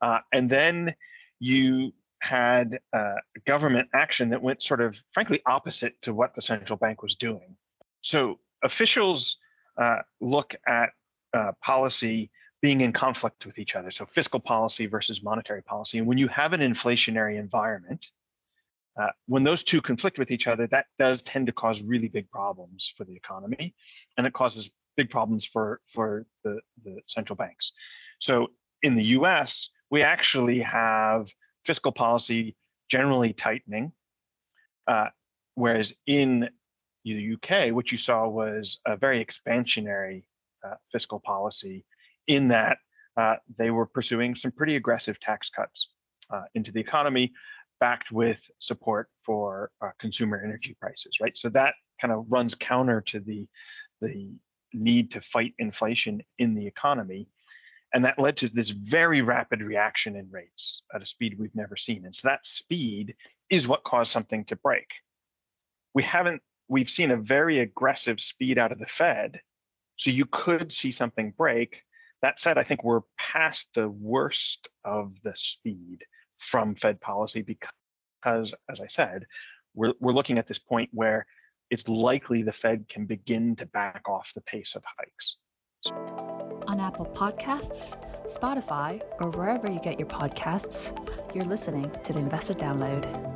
Uh, 0.00 0.18
and 0.32 0.48
then 0.48 0.94
you 1.40 1.92
had 2.20 2.78
uh, 2.92 3.14
government 3.46 3.88
action 3.94 4.30
that 4.30 4.40
went 4.40 4.62
sort 4.62 4.80
of, 4.80 4.96
frankly, 5.10 5.40
opposite 5.46 6.00
to 6.02 6.14
what 6.14 6.34
the 6.34 6.42
central 6.42 6.76
bank 6.76 7.02
was 7.02 7.16
doing. 7.16 7.56
So 8.00 8.38
officials 8.62 9.38
uh, 9.76 9.98
look 10.20 10.54
at 10.66 10.90
uh, 11.34 11.52
policy 11.60 12.30
being 12.60 12.80
in 12.80 12.92
conflict 12.92 13.44
with 13.44 13.58
each 13.58 13.74
other. 13.74 13.90
So 13.90 14.06
fiscal 14.06 14.38
policy 14.38 14.86
versus 14.86 15.22
monetary 15.22 15.62
policy. 15.62 15.98
And 15.98 16.06
when 16.06 16.18
you 16.18 16.28
have 16.28 16.52
an 16.52 16.60
inflationary 16.60 17.38
environment, 17.38 18.06
uh, 19.00 19.08
when 19.26 19.42
those 19.42 19.64
two 19.64 19.80
conflict 19.80 20.18
with 20.18 20.30
each 20.30 20.46
other, 20.46 20.66
that 20.66 20.86
does 20.98 21.22
tend 21.22 21.46
to 21.46 21.52
cause 21.52 21.82
really 21.82 22.08
big 22.08 22.30
problems 22.30 22.92
for 22.96 23.04
the 23.04 23.14
economy, 23.14 23.74
and 24.16 24.26
it 24.26 24.32
causes 24.32 24.70
big 24.96 25.10
problems 25.10 25.44
for 25.44 25.80
for 25.86 26.26
the, 26.44 26.60
the 26.84 27.00
central 27.06 27.36
banks. 27.36 27.72
So 28.18 28.48
in 28.82 28.96
the 28.96 29.04
U.S., 29.04 29.70
we 29.90 30.02
actually 30.02 30.60
have 30.60 31.28
fiscal 31.64 31.92
policy 31.92 32.56
generally 32.90 33.32
tightening, 33.32 33.92
uh, 34.86 35.06
whereas 35.54 35.94
in 36.06 36.50
the 37.04 37.34
UK, 37.34 37.74
what 37.74 37.90
you 37.90 37.98
saw 37.98 38.28
was 38.28 38.80
a 38.86 38.96
very 38.96 39.24
expansionary 39.24 40.24
uh, 40.66 40.74
fiscal 40.92 41.18
policy, 41.18 41.84
in 42.26 42.48
that 42.48 42.78
uh, 43.16 43.36
they 43.58 43.70
were 43.70 43.86
pursuing 43.86 44.34
some 44.34 44.52
pretty 44.52 44.76
aggressive 44.76 45.18
tax 45.18 45.50
cuts 45.50 45.88
uh, 46.30 46.42
into 46.54 46.72
the 46.72 46.80
economy, 46.80 47.32
backed 47.82 48.12
with 48.12 48.48
support 48.60 49.08
for 49.26 49.72
uh, 49.84 49.90
consumer 49.98 50.40
energy 50.44 50.76
prices, 50.80 51.18
right? 51.20 51.36
So 51.36 51.48
that 51.48 51.74
kind 52.00 52.14
of 52.14 52.26
runs 52.28 52.54
counter 52.54 53.00
to 53.08 53.18
the 53.18 53.48
the 54.00 54.30
need 54.72 55.10
to 55.10 55.20
fight 55.20 55.54
inflation 55.58 56.22
in 56.38 56.54
the 56.54 56.64
economy. 56.64 57.26
And 57.92 58.04
that 58.04 58.20
led 58.20 58.36
to 58.36 58.48
this 58.48 58.70
very 58.70 59.20
rapid 59.20 59.60
reaction 59.62 60.14
in 60.14 60.30
rates 60.30 60.84
at 60.94 61.02
a 61.02 61.06
speed 61.06 61.36
we've 61.36 61.56
never 61.56 61.76
seen. 61.76 62.04
And 62.04 62.14
so 62.14 62.28
that 62.28 62.46
speed 62.46 63.16
is 63.50 63.66
what 63.66 63.82
caused 63.82 64.12
something 64.12 64.44
to 64.44 64.56
break. 64.56 64.86
We 65.92 66.04
haven't, 66.04 66.40
we've 66.68 66.88
seen 66.88 67.10
a 67.10 67.16
very 67.16 67.58
aggressive 67.58 68.20
speed 68.20 68.58
out 68.58 68.72
of 68.72 68.78
the 68.78 68.86
Fed. 68.86 69.40
So 69.96 70.10
you 70.10 70.24
could 70.24 70.72
see 70.72 70.92
something 70.92 71.34
break. 71.36 71.82
That 72.22 72.38
said, 72.38 72.58
I 72.58 72.62
think 72.62 72.82
we're 72.82 73.02
past 73.18 73.70
the 73.74 73.88
worst 73.88 74.68
of 74.84 75.16
the 75.24 75.34
speed 75.34 76.04
from 76.42 76.74
Fed 76.74 77.00
policy 77.00 77.42
because, 77.42 78.54
as 78.68 78.80
I 78.80 78.86
said, 78.86 79.26
we're, 79.74 79.94
we're 80.00 80.12
looking 80.12 80.38
at 80.38 80.46
this 80.46 80.58
point 80.58 80.90
where 80.92 81.26
it's 81.70 81.88
likely 81.88 82.42
the 82.42 82.52
Fed 82.52 82.86
can 82.88 83.06
begin 83.06 83.56
to 83.56 83.66
back 83.66 84.02
off 84.08 84.32
the 84.34 84.42
pace 84.42 84.74
of 84.74 84.82
hikes. 84.98 85.36
On 86.68 86.78
Apple 86.78 87.06
Podcasts, 87.06 87.96
Spotify, 88.26 89.02
or 89.18 89.30
wherever 89.30 89.70
you 89.70 89.80
get 89.80 89.98
your 89.98 90.08
podcasts, 90.08 90.92
you're 91.34 91.44
listening 91.44 91.90
to 92.04 92.12
the 92.12 92.18
Investor 92.18 92.54
Download. 92.54 93.31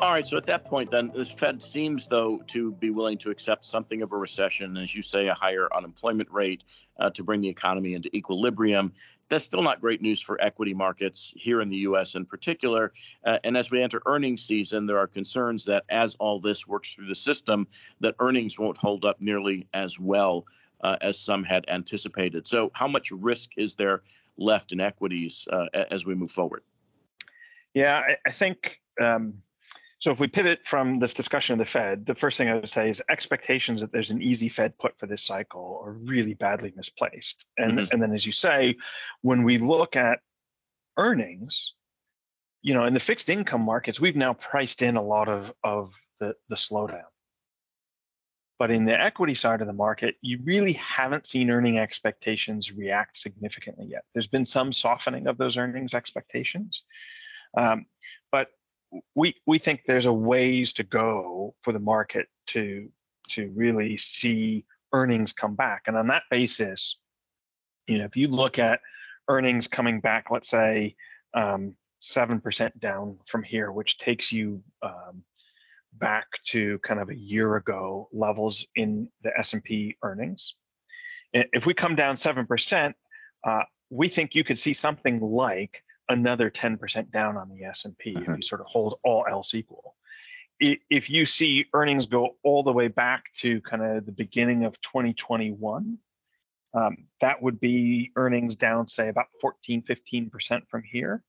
All 0.00 0.12
right, 0.12 0.26
so 0.26 0.38
at 0.38 0.46
that 0.46 0.64
point, 0.64 0.90
then 0.90 1.10
the 1.14 1.26
Fed 1.26 1.62
seems, 1.62 2.06
though, 2.06 2.38
to 2.46 2.72
be 2.72 2.88
willing 2.88 3.18
to 3.18 3.30
accept 3.30 3.66
something 3.66 4.00
of 4.00 4.12
a 4.12 4.16
recession, 4.16 4.78
as 4.78 4.94
you 4.94 5.02
say, 5.02 5.28
a 5.28 5.34
higher 5.34 5.68
unemployment 5.76 6.30
rate 6.30 6.64
uh, 6.98 7.10
to 7.10 7.22
bring 7.22 7.42
the 7.42 7.48
economy 7.50 7.92
into 7.92 8.14
equilibrium. 8.16 8.94
That's 9.28 9.44
still 9.44 9.60
not 9.60 9.78
great 9.78 10.00
news 10.00 10.18
for 10.18 10.40
equity 10.40 10.72
markets 10.72 11.34
here 11.36 11.60
in 11.60 11.68
the 11.68 11.76
U.S. 11.76 12.14
in 12.14 12.24
particular. 12.24 12.94
Uh, 13.26 13.40
and 13.44 13.58
as 13.58 13.70
we 13.70 13.82
enter 13.82 14.00
earnings 14.06 14.42
season, 14.42 14.86
there 14.86 14.96
are 14.96 15.06
concerns 15.06 15.66
that 15.66 15.84
as 15.90 16.14
all 16.14 16.40
this 16.40 16.66
works 16.66 16.94
through 16.94 17.08
the 17.08 17.14
system, 17.14 17.68
that 18.00 18.14
earnings 18.20 18.58
won't 18.58 18.78
hold 18.78 19.04
up 19.04 19.20
nearly 19.20 19.68
as 19.74 20.00
well 20.00 20.46
uh, 20.80 20.96
as 21.02 21.18
some 21.18 21.44
had 21.44 21.66
anticipated. 21.68 22.46
So, 22.46 22.70
how 22.72 22.88
much 22.88 23.10
risk 23.10 23.50
is 23.58 23.74
there 23.74 24.00
left 24.38 24.72
in 24.72 24.80
equities 24.80 25.46
uh, 25.52 25.66
as 25.90 26.06
we 26.06 26.14
move 26.14 26.30
forward? 26.30 26.62
Yeah, 27.74 27.98
I, 27.98 28.16
I 28.26 28.30
think. 28.30 28.80
Um, 28.98 29.42
so 30.00 30.10
if 30.10 30.18
we 30.18 30.28
pivot 30.28 30.60
from 30.64 30.98
this 30.98 31.12
discussion 31.12 31.52
of 31.52 31.58
the 31.58 31.70
Fed, 31.70 32.06
the 32.06 32.14
first 32.14 32.38
thing 32.38 32.48
I 32.48 32.54
would 32.54 32.70
say 32.70 32.88
is 32.88 33.02
expectations 33.10 33.82
that 33.82 33.92
there's 33.92 34.10
an 34.10 34.22
easy 34.22 34.48
Fed 34.48 34.76
put 34.78 34.98
for 34.98 35.06
this 35.06 35.22
cycle 35.22 35.82
are 35.84 35.92
really 35.92 36.32
badly 36.32 36.72
misplaced. 36.74 37.44
And 37.58 37.78
mm-hmm. 37.78 37.92
and 37.92 38.02
then 38.02 38.14
as 38.14 38.24
you 38.24 38.32
say, 38.32 38.76
when 39.20 39.44
we 39.44 39.58
look 39.58 39.96
at 39.96 40.20
earnings, 40.96 41.74
you 42.62 42.72
know, 42.72 42.86
in 42.86 42.94
the 42.94 43.00
fixed 43.00 43.28
income 43.28 43.60
markets, 43.60 44.00
we've 44.00 44.16
now 44.16 44.32
priced 44.32 44.80
in 44.80 44.96
a 44.96 45.02
lot 45.02 45.28
of 45.28 45.52
of 45.62 45.94
the 46.18 46.34
the 46.48 46.56
slowdown. 46.56 47.04
But 48.58 48.70
in 48.70 48.86
the 48.86 48.98
equity 48.98 49.34
side 49.34 49.60
of 49.60 49.66
the 49.66 49.74
market, 49.74 50.16
you 50.22 50.38
really 50.44 50.74
haven't 50.74 51.26
seen 51.26 51.50
earning 51.50 51.78
expectations 51.78 52.72
react 52.72 53.18
significantly 53.18 53.86
yet. 53.86 54.04
There's 54.14 54.26
been 54.26 54.46
some 54.46 54.72
softening 54.72 55.26
of 55.26 55.36
those 55.36 55.58
earnings 55.58 55.92
expectations. 55.92 56.84
Um, 57.56 57.86
we 59.14 59.34
we 59.46 59.58
think 59.58 59.82
there's 59.86 60.06
a 60.06 60.12
ways 60.12 60.72
to 60.74 60.82
go 60.82 61.54
for 61.62 61.72
the 61.72 61.78
market 61.78 62.26
to 62.48 62.88
to 63.30 63.50
really 63.54 63.96
see 63.96 64.64
earnings 64.92 65.32
come 65.32 65.54
back. 65.54 65.82
And 65.86 65.96
on 65.96 66.08
that 66.08 66.24
basis, 66.30 66.96
you 67.86 67.98
know, 67.98 68.04
if 68.04 68.16
you 68.16 68.28
look 68.28 68.58
at 68.58 68.80
earnings 69.28 69.68
coming 69.68 70.00
back, 70.00 70.26
let's 70.30 70.48
say 70.48 70.96
um, 71.34 71.74
seven 72.00 72.36
um, 72.36 72.40
percent 72.40 72.78
down 72.80 73.18
from 73.26 73.42
here, 73.42 73.70
which 73.70 73.98
takes 73.98 74.32
you 74.32 74.62
um, 74.82 75.22
back 75.94 76.26
to 76.46 76.78
kind 76.80 77.00
of 77.00 77.10
a 77.10 77.16
year 77.16 77.56
ago 77.56 78.08
levels 78.12 78.66
in 78.74 79.08
the 79.22 79.30
S&P 79.38 79.96
earnings. 80.02 80.54
If 81.32 81.66
we 81.66 81.74
come 81.74 81.94
down 81.94 82.16
seven 82.16 82.46
percent, 82.46 82.96
uh, 83.46 83.62
we 83.90 84.08
think 84.08 84.34
you 84.34 84.42
could 84.42 84.58
see 84.58 84.74
something 84.74 85.20
like 85.20 85.82
another 86.10 86.50
10% 86.50 87.10
down 87.10 87.36
on 87.36 87.48
the 87.48 87.64
S&P 87.64 88.14
uh-huh. 88.16 88.32
if 88.32 88.36
you 88.36 88.42
sort 88.42 88.60
of 88.60 88.66
hold 88.66 88.98
all 89.04 89.24
else 89.28 89.54
equal. 89.54 89.96
If 90.60 91.08
you 91.08 91.24
see 91.24 91.64
earnings 91.72 92.04
go 92.04 92.36
all 92.42 92.62
the 92.62 92.72
way 92.72 92.88
back 92.88 93.32
to 93.36 93.62
kind 93.62 93.82
of 93.82 94.04
the 94.04 94.12
beginning 94.12 94.64
of 94.64 94.78
2021, 94.82 95.96
um, 96.74 96.96
that 97.22 97.40
would 97.40 97.58
be 97.60 98.12
earnings 98.14 98.56
down, 98.56 98.86
say, 98.86 99.08
about 99.08 99.26
14, 99.40 99.82
15% 99.82 100.68
from 100.68 100.82
here. 100.82 101.24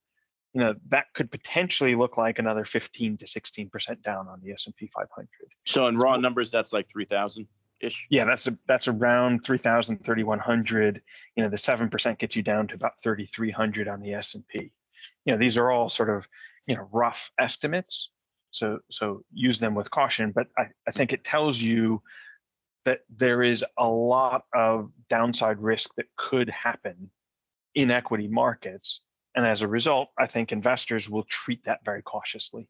You 0.53 0.59
know, 0.59 0.75
that 0.89 1.05
could 1.13 1.31
potentially 1.31 1.95
look 1.95 2.17
like 2.17 2.39
another 2.39 2.65
15 2.65 3.15
to 3.17 3.25
16% 3.25 4.03
down 4.03 4.27
on 4.27 4.41
the 4.43 4.51
S&P 4.51 4.87
500. 4.93 5.29
So 5.65 5.87
in 5.87 5.97
raw 5.97 6.17
numbers, 6.17 6.51
that's 6.51 6.73
like 6.73 6.89
3,000 6.89 7.47
ish. 7.81 8.07
Yeah, 8.09 8.25
that's 8.25 8.47
a, 8.47 8.57
that's 8.67 8.87
around 8.87 9.43
3,000, 9.43 10.03
3,100. 10.03 11.01
You 11.35 11.43
know, 11.43 11.49
the 11.49 11.57
seven 11.57 11.89
percent 11.89 12.19
gets 12.19 12.35
you 12.35 12.43
down 12.43 12.67
to 12.67 12.75
about 12.75 13.01
3,300 13.03 13.87
on 13.87 14.01
the 14.01 14.13
S 14.13 14.35
and 14.35 14.47
P. 14.47 14.71
You 15.25 15.33
know, 15.33 15.37
these 15.37 15.57
are 15.57 15.71
all 15.71 15.89
sort 15.89 16.09
of 16.09 16.27
you 16.67 16.75
know 16.75 16.87
rough 16.91 17.31
estimates. 17.39 18.09
So 18.51 18.79
so 18.89 19.23
use 19.33 19.59
them 19.59 19.75
with 19.75 19.91
caution. 19.91 20.31
But 20.31 20.47
I, 20.57 20.67
I 20.87 20.91
think 20.91 21.13
it 21.13 21.23
tells 21.23 21.61
you 21.61 22.01
that 22.85 23.01
there 23.09 23.43
is 23.43 23.63
a 23.77 23.87
lot 23.87 24.43
of 24.53 24.91
downside 25.09 25.59
risk 25.59 25.93
that 25.95 26.07
could 26.15 26.49
happen 26.49 27.09
in 27.75 27.91
equity 27.91 28.27
markets. 28.27 29.01
And 29.35 29.45
as 29.45 29.61
a 29.61 29.67
result, 29.67 30.09
I 30.17 30.25
think 30.25 30.51
investors 30.51 31.09
will 31.09 31.23
treat 31.23 31.63
that 31.65 31.85
very 31.85 32.01
cautiously. 32.01 32.67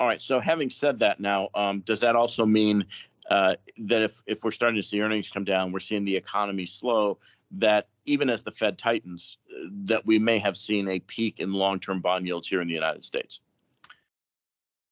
All 0.00 0.06
right. 0.06 0.22
So, 0.22 0.40
having 0.40 0.70
said 0.70 1.00
that, 1.00 1.18
now, 1.20 1.48
um, 1.54 1.80
does 1.80 2.00
that 2.00 2.14
also 2.14 2.46
mean 2.46 2.86
uh, 3.30 3.56
that 3.78 4.02
if, 4.02 4.22
if 4.26 4.44
we're 4.44 4.50
starting 4.50 4.80
to 4.80 4.86
see 4.86 5.00
earnings 5.00 5.30
come 5.30 5.44
down, 5.44 5.72
we're 5.72 5.78
seeing 5.80 6.04
the 6.04 6.16
economy 6.16 6.66
slow, 6.66 7.18
that 7.50 7.88
even 8.06 8.30
as 8.30 8.42
the 8.42 8.50
Fed 8.50 8.78
tightens, 8.78 9.38
that 9.84 10.04
we 10.06 10.18
may 10.18 10.38
have 10.38 10.56
seen 10.56 10.88
a 10.88 10.98
peak 11.00 11.40
in 11.40 11.52
long-term 11.52 12.00
bond 12.00 12.26
yields 12.26 12.48
here 12.48 12.60
in 12.60 12.68
the 12.68 12.74
United 12.74 13.04
States? 13.04 13.40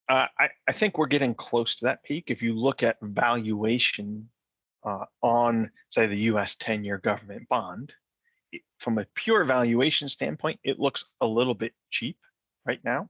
Uh, 0.08 0.26
I, 0.38 0.48
I, 0.68 0.72
think 0.72 0.98
we're 0.98 1.06
getting 1.06 1.34
close 1.34 1.74
to 1.76 1.86
that 1.86 2.04
peak. 2.04 2.24
If 2.28 2.40
you 2.40 2.52
look 2.52 2.84
at 2.84 2.96
valuation 3.02 4.28
uh, 4.84 5.06
on, 5.20 5.70
say, 5.88 6.06
the 6.06 6.16
U.S. 6.16 6.54
10-year 6.56 6.98
government 6.98 7.48
bond, 7.48 7.92
it, 8.52 8.62
from 8.78 8.98
a 8.98 9.06
pure 9.16 9.44
valuation 9.44 10.08
standpoint, 10.08 10.60
it 10.62 10.78
looks 10.78 11.06
a 11.20 11.26
little 11.26 11.54
bit 11.54 11.72
cheap 11.90 12.18
right 12.64 12.78
now. 12.84 13.08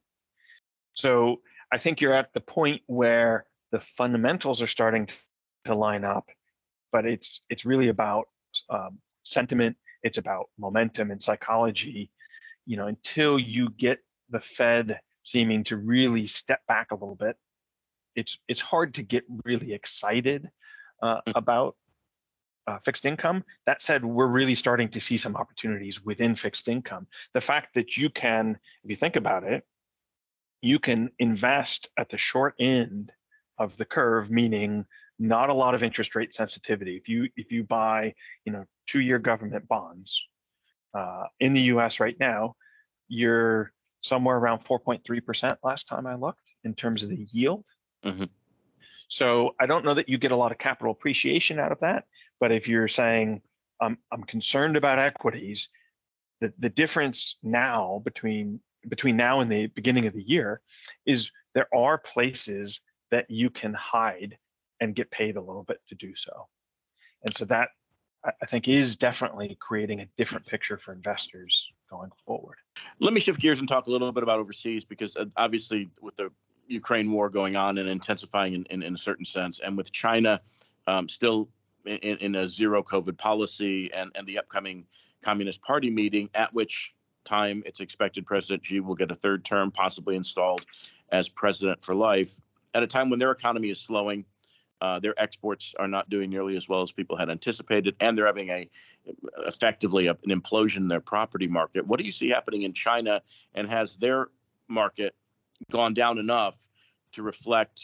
So 0.94 1.42
I 1.70 1.76
think 1.76 2.00
you're 2.00 2.14
at 2.14 2.32
the 2.32 2.40
point 2.40 2.80
where 2.86 3.44
the 3.76 3.84
fundamentals 3.98 4.62
are 4.62 4.66
starting 4.66 5.06
to 5.66 5.74
line 5.74 6.02
up, 6.02 6.30
but 6.92 7.04
it's 7.04 7.42
it's 7.50 7.66
really 7.66 7.88
about 7.88 8.24
um, 8.70 8.98
sentiment. 9.22 9.76
It's 10.02 10.16
about 10.16 10.46
momentum 10.58 11.10
and 11.10 11.22
psychology. 11.22 12.10
You 12.64 12.78
know, 12.78 12.86
until 12.86 13.38
you 13.38 13.68
get 13.68 13.98
the 14.30 14.40
Fed 14.40 14.98
seeming 15.24 15.62
to 15.64 15.76
really 15.76 16.26
step 16.26 16.60
back 16.66 16.90
a 16.90 16.94
little 16.94 17.16
bit, 17.16 17.36
it's 18.14 18.38
it's 18.48 18.62
hard 18.62 18.94
to 18.94 19.02
get 19.02 19.24
really 19.44 19.74
excited 19.74 20.48
uh, 21.02 21.20
mm. 21.28 21.32
about 21.34 21.76
uh, 22.66 22.78
fixed 22.78 23.04
income. 23.04 23.44
That 23.66 23.82
said, 23.82 24.06
we're 24.06 24.26
really 24.26 24.54
starting 24.54 24.88
to 24.88 25.02
see 25.02 25.18
some 25.18 25.36
opportunities 25.36 26.02
within 26.02 26.34
fixed 26.34 26.66
income. 26.66 27.08
The 27.34 27.42
fact 27.42 27.74
that 27.74 27.98
you 27.98 28.08
can, 28.08 28.58
if 28.84 28.88
you 28.88 28.96
think 28.96 29.16
about 29.16 29.44
it, 29.44 29.64
you 30.62 30.78
can 30.78 31.10
invest 31.18 31.90
at 31.98 32.08
the 32.08 32.16
short 32.16 32.54
end 32.58 33.12
of 33.58 33.76
the 33.76 33.84
curve, 33.84 34.30
meaning 34.30 34.84
not 35.18 35.48
a 35.48 35.54
lot 35.54 35.74
of 35.74 35.82
interest 35.82 36.14
rate 36.14 36.34
sensitivity. 36.34 36.96
If 36.96 37.08
you 37.08 37.28
if 37.36 37.50
you 37.50 37.64
buy 37.64 38.14
you 38.44 38.52
know 38.52 38.64
two 38.86 39.00
year 39.00 39.18
government 39.18 39.66
bonds 39.68 40.22
uh, 40.94 41.24
in 41.40 41.54
the 41.54 41.62
U.S. 41.62 42.00
right 42.00 42.16
now, 42.18 42.56
you're 43.08 43.72
somewhere 44.00 44.36
around 44.36 44.64
4.3% 44.64 45.56
last 45.64 45.88
time 45.88 46.06
I 46.06 46.14
looked 46.14 46.40
in 46.64 46.74
terms 46.74 47.02
of 47.02 47.08
the 47.08 47.26
yield. 47.32 47.64
Mm-hmm. 48.04 48.24
So 49.08 49.54
I 49.58 49.66
don't 49.66 49.84
know 49.84 49.94
that 49.94 50.08
you 50.08 50.18
get 50.18 50.32
a 50.32 50.36
lot 50.36 50.52
of 50.52 50.58
capital 50.58 50.92
appreciation 50.92 51.58
out 51.58 51.72
of 51.72 51.80
that. 51.80 52.04
But 52.38 52.52
if 52.52 52.68
you're 52.68 52.88
saying 52.88 53.42
I'm 53.80 53.98
I'm 54.12 54.24
concerned 54.24 54.76
about 54.76 54.98
equities, 54.98 55.68
the 56.40 56.52
the 56.58 56.70
difference 56.70 57.36
now 57.42 58.02
between 58.04 58.60
between 58.88 59.16
now 59.16 59.40
and 59.40 59.50
the 59.50 59.66
beginning 59.68 60.06
of 60.06 60.12
the 60.12 60.22
year 60.22 60.60
is 61.06 61.30
there 61.54 61.68
are 61.74 61.98
places 61.98 62.80
that 63.10 63.30
you 63.30 63.50
can 63.50 63.74
hide 63.74 64.38
and 64.80 64.94
get 64.94 65.10
paid 65.10 65.36
a 65.36 65.40
little 65.40 65.62
bit 65.62 65.80
to 65.88 65.94
do 65.94 66.14
so. 66.14 66.48
And 67.24 67.34
so 67.34 67.44
that 67.46 67.70
I 68.42 68.46
think 68.46 68.66
is 68.66 68.96
definitely 68.96 69.56
creating 69.60 70.00
a 70.00 70.06
different 70.16 70.46
picture 70.46 70.76
for 70.76 70.92
investors 70.92 71.70
going 71.88 72.10
forward. 72.24 72.56
Let 72.98 73.12
me 73.12 73.20
shift 73.20 73.40
gears 73.40 73.60
and 73.60 73.68
talk 73.68 73.86
a 73.86 73.90
little 73.90 74.10
bit 74.10 74.22
about 74.22 74.40
overseas 74.40 74.84
because 74.84 75.16
uh, 75.16 75.26
obviously 75.36 75.88
with 76.00 76.16
the 76.16 76.30
Ukraine 76.66 77.10
war 77.12 77.30
going 77.30 77.54
on 77.54 77.78
and 77.78 77.88
intensifying 77.88 78.54
in, 78.54 78.64
in, 78.70 78.82
in 78.82 78.94
a 78.94 78.98
certain 78.98 79.24
sense, 79.24 79.60
and 79.60 79.76
with 79.76 79.92
China 79.92 80.40
um, 80.88 81.08
still 81.08 81.48
in, 81.84 82.18
in, 82.18 82.34
a 82.34 82.48
zero 82.48 82.82
COVID 82.82 83.16
policy 83.16 83.92
and, 83.94 84.10
and 84.16 84.26
the 84.26 84.38
upcoming 84.38 84.84
Communist 85.22 85.62
Party 85.62 85.90
meeting, 85.90 86.28
at 86.34 86.52
which 86.52 86.92
time 87.24 87.62
it's 87.66 87.80
expected 87.80 88.26
President 88.26 88.64
Xi 88.64 88.80
will 88.80 88.96
get 88.96 89.12
a 89.12 89.14
third 89.14 89.44
term, 89.44 89.70
possibly 89.70 90.16
installed 90.16 90.66
as 91.12 91.28
president 91.28 91.84
for 91.84 91.94
life 91.94 92.34
at 92.76 92.82
a 92.82 92.86
time 92.96 93.06
when 93.10 93.18
their 93.18 93.32
economy 93.38 93.70
is 93.70 93.80
slowing, 93.80 94.24
Uh, 94.86 95.00
their 95.04 95.16
exports 95.16 95.74
are 95.82 95.88
not 95.96 96.04
doing 96.14 96.28
nearly 96.30 96.54
as 96.60 96.66
well 96.68 96.82
as 96.82 96.92
people 96.92 97.16
had 97.22 97.28
anticipated, 97.30 97.92
and 98.02 98.12
they're 98.12 98.32
having 98.34 98.50
a 98.58 98.62
effectively 99.52 100.04
a, 100.12 100.14
an 100.26 100.32
implosion 100.40 100.80
in 100.84 100.88
their 100.88 101.04
property 101.14 101.48
market. 101.48 101.80
What 101.88 101.98
do 101.98 102.04
you 102.04 102.12
see 102.12 102.28
happening 102.38 102.62
in 102.68 102.72
China, 102.74 103.14
and 103.56 103.64
has 103.78 103.96
their 103.96 104.28
market 104.68 105.12
gone 105.70 105.94
down 105.94 106.18
enough 106.18 106.56
to 107.14 107.22
reflect 107.22 107.76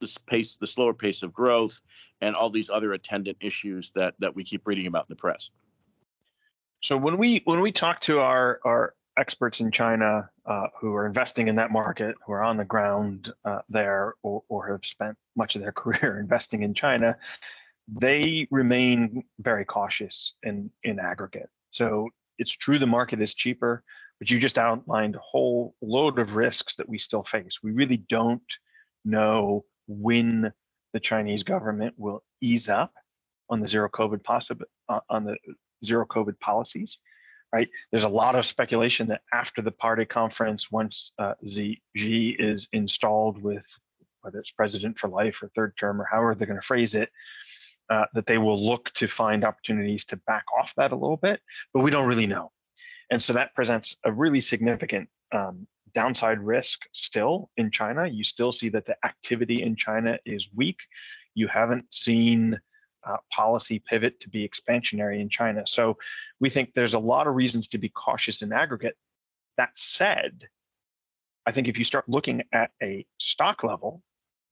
the 0.00 0.08
pace, 0.26 0.58
the 0.64 0.66
slower 0.66 0.94
pace 1.04 1.20
of 1.26 1.30
growth, 1.32 1.80
and 2.20 2.36
all 2.36 2.50
these 2.50 2.70
other 2.76 2.92
attendant 2.92 3.38
issues 3.40 3.90
that 3.92 4.12
that 4.22 4.32
we 4.36 4.42
keep 4.44 4.62
reading 4.66 4.86
about 4.86 5.04
in 5.08 5.12
the 5.16 5.22
press? 5.26 5.50
So 6.80 6.92
when 7.04 7.16
we 7.22 7.40
when 7.50 7.60
we 7.62 7.72
talk 7.72 7.96
to 8.08 8.20
our 8.20 8.60
our 8.64 8.94
experts 9.18 9.60
in 9.60 9.70
China 9.70 10.30
uh, 10.46 10.66
who 10.80 10.94
are 10.94 11.06
investing 11.06 11.48
in 11.48 11.56
that 11.56 11.70
market, 11.70 12.14
who 12.24 12.32
are 12.32 12.42
on 12.42 12.56
the 12.56 12.64
ground 12.64 13.32
uh, 13.44 13.60
there, 13.68 14.14
or, 14.22 14.42
or 14.48 14.70
have 14.70 14.84
spent 14.84 15.16
much 15.36 15.56
of 15.56 15.62
their 15.62 15.72
career 15.82 16.18
investing 16.20 16.62
in 16.62 16.74
China, 16.74 17.16
they 17.88 18.46
remain 18.50 19.24
very 19.40 19.64
cautious 19.64 20.34
in 20.42 20.70
in 20.84 20.98
aggregate. 20.98 21.48
So 21.70 22.08
it's 22.38 22.52
true 22.52 22.78
the 22.78 22.86
market 22.86 23.20
is 23.20 23.34
cheaper, 23.34 23.82
but 24.18 24.30
you 24.30 24.38
just 24.38 24.58
outlined 24.58 25.16
a 25.16 25.20
whole 25.20 25.74
load 25.82 26.18
of 26.18 26.36
risks 26.36 26.76
that 26.76 26.88
we 26.88 26.98
still 26.98 27.24
face. 27.24 27.58
We 27.62 27.72
really 27.72 27.96
don't 27.96 28.42
know 29.04 29.64
when 29.86 30.52
the 30.92 31.00
Chinese 31.00 31.42
government 31.42 31.94
will 31.96 32.22
ease 32.40 32.68
up 32.68 32.92
on 33.50 33.60
the 33.60 33.68
zero 33.68 33.88
COVID 33.88 34.22
possible 34.22 34.66
uh, 34.88 35.00
on 35.08 35.24
the 35.24 35.36
zero 35.84 36.06
COVID 36.06 36.38
policies. 36.40 36.98
Right, 37.50 37.70
there's 37.90 38.04
a 38.04 38.08
lot 38.10 38.34
of 38.34 38.44
speculation 38.44 39.08
that 39.08 39.22
after 39.32 39.62
the 39.62 39.70
party 39.70 40.04
conference, 40.04 40.70
once 40.70 41.12
uh, 41.18 41.32
is 41.42 42.68
installed 42.74 43.42
with 43.42 43.64
whether 44.20 44.38
it's 44.38 44.50
president 44.50 44.98
for 44.98 45.08
life 45.08 45.42
or 45.42 45.48
third 45.48 45.74
term 45.78 46.00
or 46.00 46.06
however 46.10 46.34
they're 46.34 46.46
going 46.46 46.60
to 46.60 46.66
phrase 46.66 46.94
it, 46.94 47.10
uh, 47.88 48.04
that 48.12 48.26
they 48.26 48.36
will 48.36 48.62
look 48.62 48.90
to 48.92 49.06
find 49.06 49.44
opportunities 49.44 50.04
to 50.04 50.16
back 50.26 50.44
off 50.58 50.74
that 50.76 50.92
a 50.92 50.96
little 50.96 51.16
bit, 51.16 51.40
but 51.72 51.82
we 51.82 51.90
don't 51.90 52.06
really 52.06 52.26
know. 52.26 52.50
And 53.10 53.22
so 53.22 53.32
that 53.32 53.54
presents 53.54 53.96
a 54.04 54.12
really 54.12 54.42
significant 54.42 55.08
um, 55.32 55.66
downside 55.94 56.40
risk 56.40 56.82
still 56.92 57.50
in 57.56 57.70
China. 57.70 58.06
You 58.06 58.24
still 58.24 58.52
see 58.52 58.68
that 58.70 58.84
the 58.84 58.96
activity 59.04 59.62
in 59.62 59.74
China 59.74 60.18
is 60.26 60.50
weak. 60.54 60.78
You 61.34 61.48
haven't 61.48 61.86
seen 61.94 62.60
uh, 63.08 63.16
policy 63.32 63.78
pivot 63.78 64.20
to 64.20 64.28
be 64.28 64.48
expansionary 64.48 65.20
in 65.20 65.28
China. 65.28 65.66
So 65.66 65.96
we 66.40 66.50
think 66.50 66.74
there's 66.74 66.94
a 66.94 66.98
lot 66.98 67.26
of 67.26 67.34
reasons 67.34 67.68
to 67.68 67.78
be 67.78 67.88
cautious 67.88 68.42
in 68.42 68.52
aggregate. 68.52 68.96
That 69.56 69.70
said, 69.76 70.48
I 71.46 71.52
think 71.52 71.68
if 71.68 71.78
you 71.78 71.84
start 71.84 72.08
looking 72.08 72.42
at 72.52 72.70
a 72.82 73.06
stock 73.18 73.64
level 73.64 74.02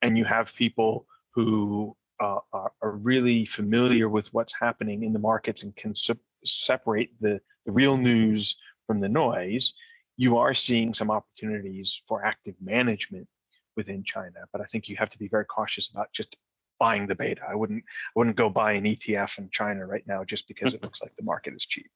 and 0.02 0.16
you 0.16 0.24
have 0.24 0.54
people 0.54 1.06
who 1.34 1.94
uh, 2.18 2.38
are, 2.52 2.72
are, 2.80 2.92
really 2.92 3.44
familiar 3.44 4.08
with 4.08 4.32
what's 4.32 4.54
happening 4.58 5.02
in 5.02 5.12
the 5.12 5.18
markets 5.18 5.62
and 5.62 5.76
can 5.76 5.94
se- 5.94 6.14
separate 6.46 7.10
the, 7.20 7.38
the 7.66 7.72
real 7.72 7.98
news 7.98 8.56
from 8.86 9.00
the 9.00 9.08
noise, 9.08 9.74
you 10.16 10.38
are 10.38 10.54
seeing 10.54 10.94
some 10.94 11.10
opportunities 11.10 12.00
for 12.08 12.24
active 12.24 12.54
management 12.62 13.28
within 13.76 14.02
China. 14.02 14.40
But 14.50 14.62
I 14.62 14.64
think 14.64 14.88
you 14.88 14.96
have 14.96 15.10
to 15.10 15.18
be 15.18 15.28
very 15.28 15.44
cautious 15.44 15.90
about 15.90 16.10
just 16.14 16.36
buying 16.78 17.06
the 17.06 17.14
beta. 17.14 17.42
I 17.48 17.54
wouldn't 17.54 17.84
I 17.84 18.18
wouldn't 18.18 18.36
go 18.36 18.50
buy 18.50 18.72
an 18.72 18.84
ETF 18.84 19.38
in 19.38 19.50
China 19.50 19.86
right 19.86 20.06
now 20.06 20.24
just 20.24 20.48
because 20.48 20.74
it 20.74 20.82
looks 20.82 21.02
like 21.02 21.14
the 21.16 21.24
market 21.24 21.54
is 21.54 21.66
cheap. 21.66 21.90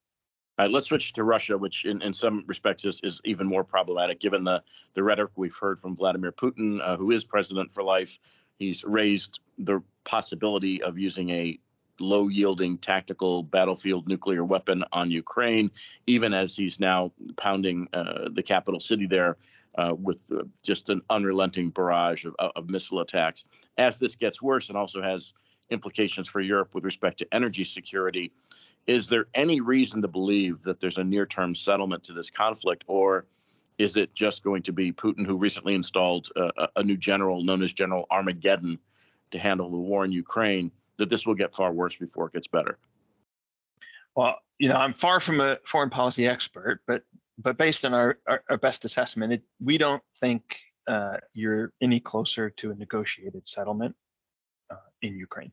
All 0.59 0.67
right, 0.67 0.73
let's 0.73 0.89
switch 0.89 1.15
to 1.15 1.25
Russia, 1.25 1.57
which 1.57 1.87
in, 1.87 2.03
in 2.03 2.13
some 2.13 2.45
respects 2.47 2.85
is, 2.85 3.01
is 3.03 3.21
even 3.25 3.47
more 3.47 3.65
problematic 3.65 4.21
given 4.21 4.45
the, 4.45 4.63
the 4.93 5.03
rhetoric 5.03 5.31
we've 5.37 5.57
heard 5.59 5.79
from 5.79 5.97
Vladimir 5.97 6.33
Putin, 6.33 6.81
uh, 6.83 6.99
who 6.99 7.13
is 7.13 7.25
president 7.25 7.73
for 7.73 7.83
life. 7.83 8.19
He's 8.59 8.85
raised 8.85 9.41
the 9.57 9.81
possibility 10.05 10.83
of 10.83 10.99
using 10.99 11.31
a 11.31 11.59
low 11.99 12.29
yielding 12.29 12.77
tactical 12.79 13.43
battlefield 13.43 14.07
nuclear 14.09 14.45
weapon 14.45 14.85
on 14.93 15.11
Ukraine, 15.11 15.71
even 16.07 16.35
as 16.35 16.57
he's 16.57 16.79
now 16.79 17.13
pounding 17.37 17.89
uh, 17.95 18.29
the 18.33 18.43
capital 18.43 18.81
city 18.81 19.07
there 19.07 19.39
uh, 19.77 19.95
with 19.99 20.31
uh, 20.35 20.43
just 20.63 20.89
an 20.89 21.01
unrelenting 21.11 21.71
barrage 21.71 22.25
of, 22.25 22.35
of, 22.39 22.69
missile 22.69 23.01
attacks. 23.01 23.45
As 23.79 23.99
this 23.99 24.17
gets 24.17 24.43
worse 24.43 24.69
and 24.69 24.77
also 24.77 25.01
has 25.03 25.33
implications 25.71 26.29
for 26.29 26.41
Europe 26.41 26.75
with 26.75 26.85
respect 26.85 27.19
to 27.19 27.35
energy 27.35 27.65
security, 27.65 28.33
is 28.87 29.09
there 29.09 29.27
any 29.35 29.61
reason 29.61 30.03
to 30.03 30.09
believe 30.09 30.63
that 30.63 30.81
there's 30.81 30.99
a 30.99 31.05
near 31.05 31.27
term 31.27 31.55
settlement 31.55 32.03
to 32.05 32.13
this 32.13 32.31
conflict, 32.31 32.85
or 32.89 33.27
is 33.79 33.97
it 33.97 34.15
just 34.15 34.43
going 34.43 34.63
to 34.63 34.73
be 34.73 34.93
Putin, 34.93 35.25
who 35.25 35.37
recently 35.37 35.75
installed 35.75 36.29
a, 36.37 36.69
a 36.77 36.83
new 36.83 36.97
general 36.97 37.43
known 37.43 37.63
as 37.63 37.73
General 37.73 38.07
Armageddon 38.11 38.79
to 39.31 39.39
handle 39.39 39.71
the 39.71 39.77
war 39.77 40.05
in 40.05 40.13
Ukraine? 40.13 40.73
that 41.01 41.09
this 41.09 41.27
will 41.27 41.35
get 41.35 41.53
far 41.53 41.73
worse 41.73 41.97
before 41.97 42.27
it 42.27 42.35
gets 42.35 42.47
better? 42.47 42.79
Well, 44.15 44.37
you 44.59 44.69
know, 44.69 44.77
I'm 44.77 44.93
far 44.93 45.19
from 45.19 45.41
a 45.41 45.57
foreign 45.65 45.89
policy 45.89 46.29
expert, 46.29 46.83
but 46.87 47.03
but 47.43 47.57
based 47.57 47.85
on 47.85 47.95
our, 47.95 48.19
our, 48.29 48.43
our 48.51 48.59
best 48.59 48.85
assessment, 48.85 49.33
it, 49.33 49.43
we 49.63 49.79
don't 49.79 50.03
think 50.19 50.43
uh, 50.87 51.17
you're 51.35 51.73
any 51.81 52.01
closer 52.01 52.51
to 52.51 52.71
a 52.71 52.75
negotiated 52.75 53.49
settlement 53.49 53.95
uh, 54.71 54.77
in 55.03 55.17
Ukraine. 55.17 55.53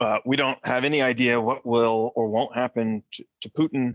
Uh, 0.00 0.18
we 0.24 0.36
don't 0.36 0.58
have 0.64 0.84
any 0.84 1.02
idea 1.02 1.40
what 1.40 1.64
will 1.66 2.12
or 2.14 2.28
won't 2.28 2.54
happen 2.54 3.02
to, 3.12 3.24
to 3.42 3.50
Putin. 3.50 3.94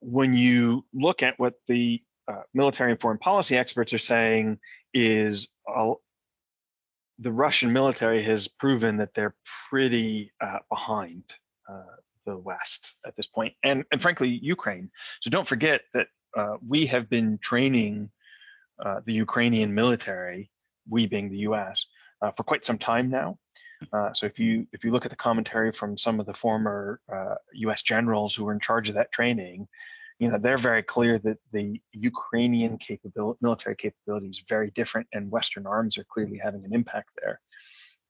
When 0.00 0.34
you 0.34 0.84
look 0.92 1.22
at 1.22 1.38
what 1.38 1.54
the 1.68 2.02
uh, 2.26 2.42
military 2.54 2.90
and 2.90 3.00
foreign 3.00 3.18
policy 3.18 3.56
experts 3.56 3.92
are 3.92 3.98
saying, 3.98 4.58
is 4.94 5.48
the 7.18 7.32
Russian 7.32 7.72
military 7.72 8.22
has 8.22 8.48
proven 8.48 8.96
that 8.98 9.14
they're 9.14 9.34
pretty 9.68 10.32
uh, 10.40 10.58
behind 10.70 11.24
uh, 11.68 11.82
the 12.28 12.38
West 12.38 12.94
at 13.06 13.16
this 13.16 13.26
point, 13.26 13.54
and 13.62 13.84
and 13.92 14.00
frankly, 14.00 14.28
Ukraine. 14.28 14.90
So 15.20 15.30
don't 15.30 15.46
forget 15.46 15.82
that 15.94 16.08
uh, 16.36 16.56
we 16.66 16.86
have 16.86 17.08
been 17.08 17.38
training 17.38 18.10
uh, 18.84 19.00
the 19.04 19.14
Ukrainian 19.14 19.74
military, 19.74 20.50
we 20.88 21.06
being 21.06 21.30
the 21.30 21.38
U.S., 21.50 21.86
uh, 22.22 22.30
for 22.32 22.42
quite 22.44 22.64
some 22.64 22.78
time 22.78 23.08
now. 23.10 23.38
Uh, 23.92 24.12
so 24.12 24.26
if 24.26 24.38
you 24.38 24.66
if 24.72 24.84
you 24.84 24.90
look 24.90 25.04
at 25.04 25.10
the 25.10 25.16
commentary 25.28 25.72
from 25.72 25.96
some 25.96 26.20
of 26.20 26.26
the 26.26 26.34
former 26.34 27.00
U.S. 27.54 27.82
generals 27.82 28.34
who 28.34 28.44
were 28.44 28.52
in 28.52 28.60
charge 28.60 28.88
of 28.88 28.96
that 28.96 29.12
training, 29.12 29.68
you 30.18 30.28
know 30.28 30.38
they're 30.38 30.58
very 30.58 30.82
clear 30.82 31.18
that 31.20 31.38
the 31.52 31.80
Ukrainian 31.92 32.76
capability, 32.78 33.38
military 33.40 33.76
capability 33.76 34.28
is 34.28 34.42
very 34.48 34.70
different, 34.72 35.06
and 35.12 35.30
Western 35.30 35.66
arms 35.66 35.96
are 35.96 36.04
clearly 36.04 36.38
having 36.38 36.64
an 36.64 36.74
impact 36.74 37.10
there. 37.22 37.40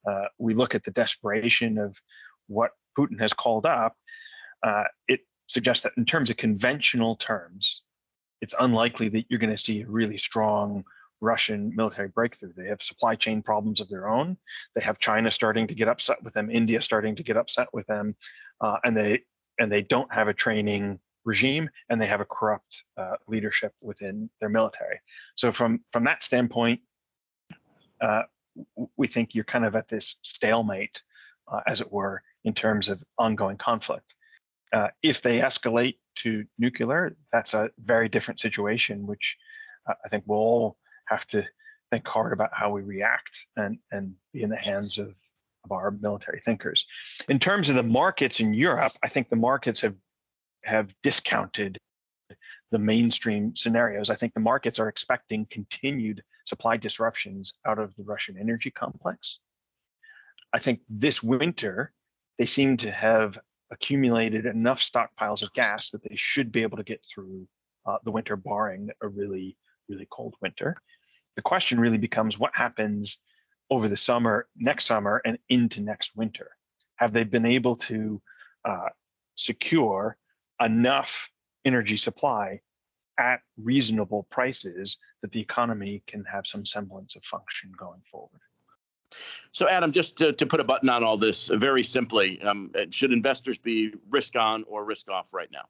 Uh, 0.08 0.26
we 0.38 0.54
look 0.54 0.74
at 0.74 0.84
the 0.84 0.90
desperation 0.90 1.78
of 1.78 2.00
what 2.46 2.70
Putin 2.98 3.20
has 3.20 3.32
called 3.32 3.66
up. 3.66 3.94
Uh, 4.62 4.84
it 5.06 5.20
suggests 5.48 5.82
that 5.82 5.92
in 5.96 6.04
terms 6.04 6.30
of 6.30 6.36
conventional 6.36 7.16
terms, 7.16 7.82
it's 8.40 8.54
unlikely 8.60 9.08
that 9.08 9.26
you're 9.28 9.38
going 9.38 9.52
to 9.52 9.58
see 9.58 9.82
a 9.82 9.86
really 9.86 10.18
strong 10.18 10.84
Russian 11.20 11.72
military 11.74 12.08
breakthrough. 12.08 12.52
They 12.56 12.68
have 12.68 12.80
supply 12.80 13.16
chain 13.16 13.42
problems 13.42 13.80
of 13.80 13.88
their 13.88 14.08
own. 14.08 14.36
They 14.74 14.82
have 14.82 14.98
China 14.98 15.30
starting 15.30 15.66
to 15.66 15.74
get 15.74 15.88
upset 15.88 16.22
with 16.22 16.34
them, 16.34 16.50
India 16.50 16.80
starting 16.80 17.16
to 17.16 17.22
get 17.22 17.36
upset 17.36 17.68
with 17.72 17.86
them, 17.86 18.14
uh, 18.60 18.76
and 18.84 18.96
they 18.96 19.22
and 19.58 19.72
they 19.72 19.82
don't 19.82 20.12
have 20.12 20.28
a 20.28 20.34
training 20.34 21.00
regime 21.24 21.68
and 21.88 22.00
they 22.00 22.06
have 22.06 22.20
a 22.20 22.24
corrupt 22.24 22.84
uh, 22.96 23.16
leadership 23.26 23.72
within 23.80 24.30
their 24.40 24.48
military. 24.48 25.00
So 25.34 25.50
from 25.50 25.80
from 25.92 26.04
that 26.04 26.22
standpoint, 26.22 26.80
uh, 28.00 28.22
we 28.96 29.06
think 29.08 29.34
you're 29.34 29.44
kind 29.44 29.64
of 29.64 29.76
at 29.76 29.88
this 29.88 30.16
stalemate, 30.22 31.02
uh, 31.52 31.60
as 31.66 31.80
it 31.80 31.92
were, 31.92 32.22
in 32.44 32.54
terms 32.54 32.88
of 32.88 33.02
ongoing 33.18 33.56
conflict. 33.56 34.14
Uh, 34.72 34.88
if 35.02 35.22
they 35.22 35.40
escalate 35.40 35.96
to 36.16 36.44
nuclear, 36.58 37.16
that's 37.32 37.54
a 37.54 37.70
very 37.82 38.08
different 38.08 38.40
situation, 38.40 39.06
which 39.06 39.36
uh, 39.88 39.94
I 40.04 40.08
think 40.08 40.24
we'll 40.26 40.38
all 40.38 40.76
have 41.06 41.26
to 41.28 41.44
think 41.90 42.06
hard 42.06 42.32
about 42.32 42.50
how 42.52 42.70
we 42.70 42.82
react 42.82 43.46
and 43.56 43.78
and 43.90 44.14
be 44.32 44.42
in 44.42 44.50
the 44.50 44.56
hands 44.56 44.98
of 44.98 45.14
of 45.64 45.72
our 45.72 45.90
military 45.90 46.40
thinkers. 46.40 46.86
In 47.28 47.38
terms 47.38 47.68
of 47.68 47.76
the 47.76 47.82
markets 47.82 48.40
in 48.40 48.54
Europe, 48.54 48.92
I 49.02 49.08
think 49.08 49.28
the 49.28 49.36
markets 49.36 49.80
have 49.80 49.96
have 50.64 50.94
discounted 51.02 51.78
the 52.70 52.78
mainstream 52.78 53.56
scenarios. 53.56 54.10
I 54.10 54.14
think 54.14 54.34
the 54.34 54.40
markets 54.40 54.78
are 54.78 54.88
expecting 54.88 55.46
continued 55.50 56.22
supply 56.44 56.76
disruptions 56.76 57.54
out 57.66 57.78
of 57.78 57.94
the 57.96 58.02
Russian 58.02 58.36
energy 58.38 58.70
complex. 58.70 59.38
I 60.52 60.58
think 60.58 60.80
this 60.88 61.22
winter, 61.22 61.92
they 62.38 62.46
seem 62.46 62.76
to 62.78 62.90
have 62.90 63.38
accumulated 63.70 64.46
enough 64.46 64.80
stockpiles 64.80 65.42
of 65.42 65.52
gas 65.52 65.90
that 65.90 66.02
they 66.02 66.16
should 66.16 66.50
be 66.52 66.62
able 66.62 66.76
to 66.76 66.84
get 66.84 67.00
through 67.12 67.46
uh, 67.86 67.98
the 68.04 68.10
winter, 68.10 68.36
barring 68.36 68.90
a 69.02 69.08
really, 69.08 69.56
really 69.88 70.06
cold 70.10 70.34
winter. 70.40 70.76
The 71.36 71.42
question 71.42 71.80
really 71.80 71.98
becomes 71.98 72.38
what 72.38 72.54
happens 72.54 73.18
over 73.70 73.88
the 73.88 73.96
summer, 73.96 74.48
next 74.56 74.86
summer, 74.86 75.20
and 75.24 75.38
into 75.48 75.80
next 75.80 76.16
winter. 76.16 76.50
Have 76.96 77.12
they 77.12 77.24
been 77.24 77.46
able 77.46 77.76
to 77.76 78.20
uh, 78.64 78.88
secure 79.36 80.16
enough 80.60 81.30
energy 81.64 81.96
supply 81.96 82.60
at 83.18 83.40
reasonable 83.56 84.26
prices 84.30 84.98
that 85.22 85.32
the 85.32 85.40
economy 85.40 86.02
can 86.06 86.24
have 86.24 86.46
some 86.46 86.64
semblance 86.64 87.16
of 87.16 87.24
function 87.24 87.72
going 87.78 88.00
forward. 88.10 88.40
So, 89.52 89.68
Adam, 89.68 89.92
just 89.92 90.16
to, 90.18 90.32
to 90.32 90.46
put 90.46 90.60
a 90.60 90.64
button 90.64 90.88
on 90.88 91.02
all 91.02 91.16
this 91.16 91.48
very 91.48 91.82
simply, 91.82 92.40
um, 92.42 92.70
should 92.90 93.12
investors 93.12 93.58
be 93.58 93.94
risk 94.10 94.36
on 94.36 94.64
or 94.68 94.84
risk 94.84 95.08
off 95.08 95.32
right 95.32 95.50
now? 95.50 95.64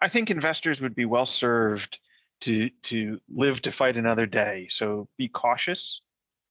I 0.00 0.08
think 0.08 0.30
investors 0.30 0.80
would 0.80 0.94
be 0.94 1.04
well 1.04 1.26
served 1.26 2.00
to 2.40 2.70
to 2.84 3.20
live 3.28 3.62
to 3.62 3.72
fight 3.72 3.96
another 3.96 4.26
day. 4.26 4.66
So 4.70 5.08
be 5.16 5.28
cautious, 5.28 6.00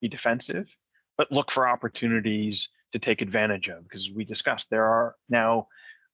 be 0.02 0.08
defensive, 0.08 0.76
but 1.18 1.32
look 1.32 1.52
for 1.52 1.68
opportunities 1.68 2.70
to 2.94 3.00
take 3.00 3.22
advantage 3.22 3.68
of. 3.70 3.84
Because 3.84 4.12
we 4.12 4.24
discussed, 4.24 4.70
there 4.70 4.86
are 4.86 5.16
now 5.30 5.68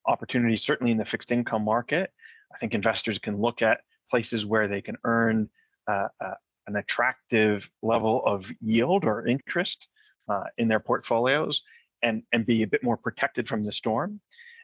opportunities 0.06 0.64
certainly 0.64 0.92
in 0.92 0.98
the 0.98 1.06
fixed 1.06 1.32
income 1.32 1.64
market. 1.64 2.12
I 2.54 2.58
think 2.58 2.74
investors 2.74 3.20
can 3.20 3.40
look 3.40 3.62
at 3.62 3.82
places 4.10 4.46
where 4.46 4.68
they 4.68 4.82
can 4.82 4.98
earn 5.04 5.50
uh, 5.88 6.08
uh, 6.24 6.34
an 6.68 6.76
attractive 6.76 7.70
level 7.82 8.24
of 8.26 8.52
yield 8.62 9.06
or 9.06 9.28
interest 9.28 9.88
uh, 10.30 10.44
in 10.58 10.68
their 10.68 10.80
portfolios 10.80 11.62
and, 12.02 12.24
and 12.32 12.46
be 12.46 12.64
a 12.64 12.68
bit 12.68 12.84
more 12.84 12.98
protected 12.98 13.48
from 13.48 13.64
the 13.64 13.72
storm. 13.72 14.20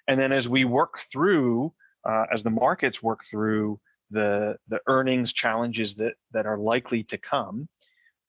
And 0.07 0.19
then 0.19 0.31
as 0.31 0.47
we 0.47 0.65
work 0.65 0.99
through, 1.11 1.73
uh, 2.03 2.25
as 2.31 2.43
the 2.43 2.49
markets 2.49 3.03
work 3.03 3.23
through 3.29 3.79
the, 4.11 4.57
the 4.67 4.79
earnings 4.87 5.33
challenges 5.33 5.95
that, 5.95 6.13
that 6.31 6.45
are 6.45 6.57
likely 6.57 7.03
to 7.03 7.17
come, 7.17 7.67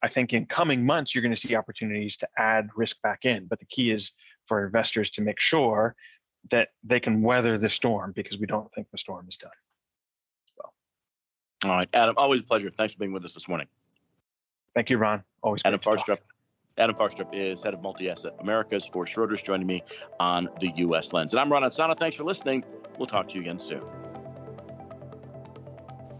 I 0.03 0.07
think 0.07 0.33
in 0.33 0.45
coming 0.45 0.85
months, 0.85 1.13
you're 1.13 1.21
going 1.21 1.35
to 1.35 1.47
see 1.47 1.55
opportunities 1.55 2.17
to 2.17 2.27
add 2.37 2.69
risk 2.75 3.01
back 3.01 3.25
in. 3.25 3.45
But 3.45 3.59
the 3.59 3.65
key 3.65 3.91
is 3.91 4.13
for 4.47 4.65
investors 4.65 5.11
to 5.11 5.21
make 5.21 5.39
sure 5.39 5.95
that 6.49 6.69
they 6.83 6.99
can 6.99 7.21
weather 7.21 7.57
the 7.57 7.69
storm 7.69 8.13
because 8.15 8.39
we 8.39 8.47
don't 8.47 8.71
think 8.73 8.87
the 8.91 8.97
storm 8.97 9.27
is 9.29 9.37
done. 9.37 9.51
All 11.65 11.71
right, 11.71 11.89
Adam, 11.93 12.15
always 12.17 12.41
a 12.41 12.43
pleasure. 12.43 12.69
Thanks 12.69 12.93
for 12.93 12.99
being 12.99 13.13
with 13.13 13.23
us 13.23 13.33
this 13.33 13.47
morning. 13.47 13.67
Thank 14.73 14.89
you, 14.89 14.97
Ron. 14.97 15.23
Always 15.41 15.61
Adam 15.65 15.79
Farstrup. 15.79 16.17
Adam 16.77 16.95
Farstrup 16.95 17.27
is 17.33 17.61
head 17.61 17.73
of 17.73 17.81
multi-asset 17.81 18.33
Americas 18.39 18.85
for 18.85 19.05
Schroders, 19.05 19.43
joining 19.43 19.67
me 19.67 19.83
on 20.19 20.47
the 20.59 20.71
U.S. 20.77 21.13
Lens. 21.13 21.33
And 21.33 21.41
I'm 21.41 21.51
Ron 21.51 21.63
Insana. 21.63 21.99
Thanks 21.99 22.15
for 22.15 22.23
listening. 22.23 22.63
We'll 22.97 23.07
talk 23.07 23.27
to 23.29 23.35
you 23.35 23.41
again 23.41 23.59
soon. 23.59 23.81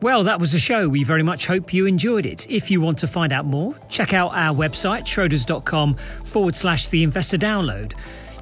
Well, 0.01 0.23
that 0.23 0.39
was 0.39 0.53
a 0.53 0.59
show. 0.59 0.89
We 0.89 1.03
very 1.03 1.23
much 1.23 1.45
hope 1.45 1.73
you 1.73 1.85
enjoyed 1.85 2.25
it. 2.25 2.49
If 2.49 2.71
you 2.71 2.81
want 2.81 2.97
to 2.99 3.07
find 3.07 3.31
out 3.31 3.45
more, 3.45 3.75
check 3.87 4.13
out 4.13 4.31
our 4.33 4.53
website, 4.53 5.03
schroders.com 5.03 5.95
forward 6.25 6.55
slash 6.55 6.87
the 6.87 7.03
investor 7.03 7.37
download. 7.37 7.93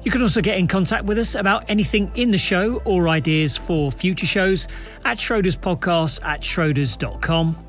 You 0.02 0.10
can 0.10 0.22
also 0.22 0.40
get 0.40 0.56
in 0.56 0.66
contact 0.66 1.04
with 1.04 1.18
us 1.18 1.34
about 1.34 1.64
anything 1.68 2.10
in 2.14 2.30
the 2.30 2.38
show 2.38 2.80
or 2.84 3.08
ideas 3.08 3.58
for 3.58 3.92
future 3.92 4.26
shows 4.26 4.66
at 5.04 5.18
Schroders 5.18 5.58
Podcast 5.58 6.24
at 6.24 6.40
Schroders.com. 6.40 7.66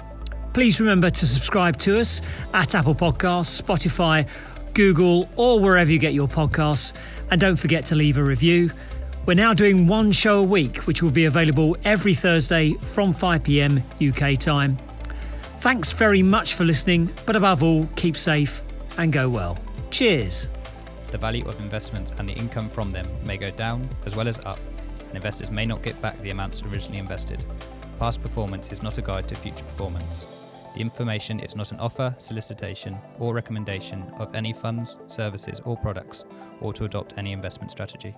Please 0.53 0.79
remember 0.79 1.09
to 1.09 1.27
subscribe 1.27 1.77
to 1.79 1.99
us 1.99 2.21
at 2.53 2.73
Apple 2.73 2.95
Podcasts, 2.95 3.61
Spotify, 3.61 4.27
Google, 4.73 5.27
or 5.35 5.59
wherever 5.59 5.91
you 5.91 5.99
get 5.99 6.13
your 6.13 6.27
podcasts. 6.27 6.93
And 7.29 7.39
don't 7.39 7.57
forget 7.57 7.85
to 7.87 7.95
leave 7.95 8.17
a 8.17 8.23
review. 8.23 8.71
We're 9.25 9.33
now 9.33 9.53
doing 9.53 9.87
one 9.87 10.13
show 10.13 10.39
a 10.39 10.43
week, 10.43 10.87
which 10.87 11.03
will 11.03 11.11
be 11.11 11.25
available 11.25 11.75
every 11.83 12.13
Thursday 12.13 12.73
from 12.75 13.13
5 13.13 13.43
pm 13.43 13.83
UK 14.01 14.37
time. 14.39 14.77
Thanks 15.59 15.91
very 15.91 16.23
much 16.23 16.55
for 16.55 16.63
listening, 16.63 17.13
but 17.25 17.35
above 17.35 17.61
all, 17.61 17.87
keep 17.95 18.17
safe 18.17 18.63
and 18.97 19.13
go 19.13 19.29
well. 19.29 19.57
Cheers 19.91 20.47
the 21.11 21.17
value 21.17 21.45
of 21.47 21.59
investments 21.59 22.11
and 22.17 22.27
the 22.27 22.33
income 22.33 22.69
from 22.69 22.91
them 22.91 23.07
may 23.25 23.37
go 23.37 23.51
down 23.51 23.87
as 24.05 24.15
well 24.15 24.27
as 24.27 24.39
up, 24.39 24.59
and 25.07 25.15
investors 25.15 25.51
may 25.51 25.65
not 25.65 25.83
get 25.83 26.01
back 26.01 26.17
the 26.19 26.29
amounts 26.29 26.63
originally 26.63 26.99
invested. 26.99 27.45
Past 27.99 28.21
performance 28.21 28.71
is 28.71 28.81
not 28.81 28.97
a 28.97 29.01
guide 29.01 29.27
to 29.27 29.35
future 29.35 29.65
performance. 29.65 30.25
The 30.73 30.81
information 30.81 31.41
is 31.41 31.55
not 31.55 31.71
an 31.71 31.79
offer, 31.79 32.15
solicitation, 32.17 32.97
or 33.19 33.33
recommendation 33.33 34.03
of 34.17 34.33
any 34.33 34.53
funds, 34.53 34.99
services, 35.07 35.59
or 35.65 35.75
products, 35.75 36.23
or 36.61 36.71
to 36.73 36.85
adopt 36.85 37.13
any 37.17 37.33
investment 37.33 37.71
strategy. 37.71 38.15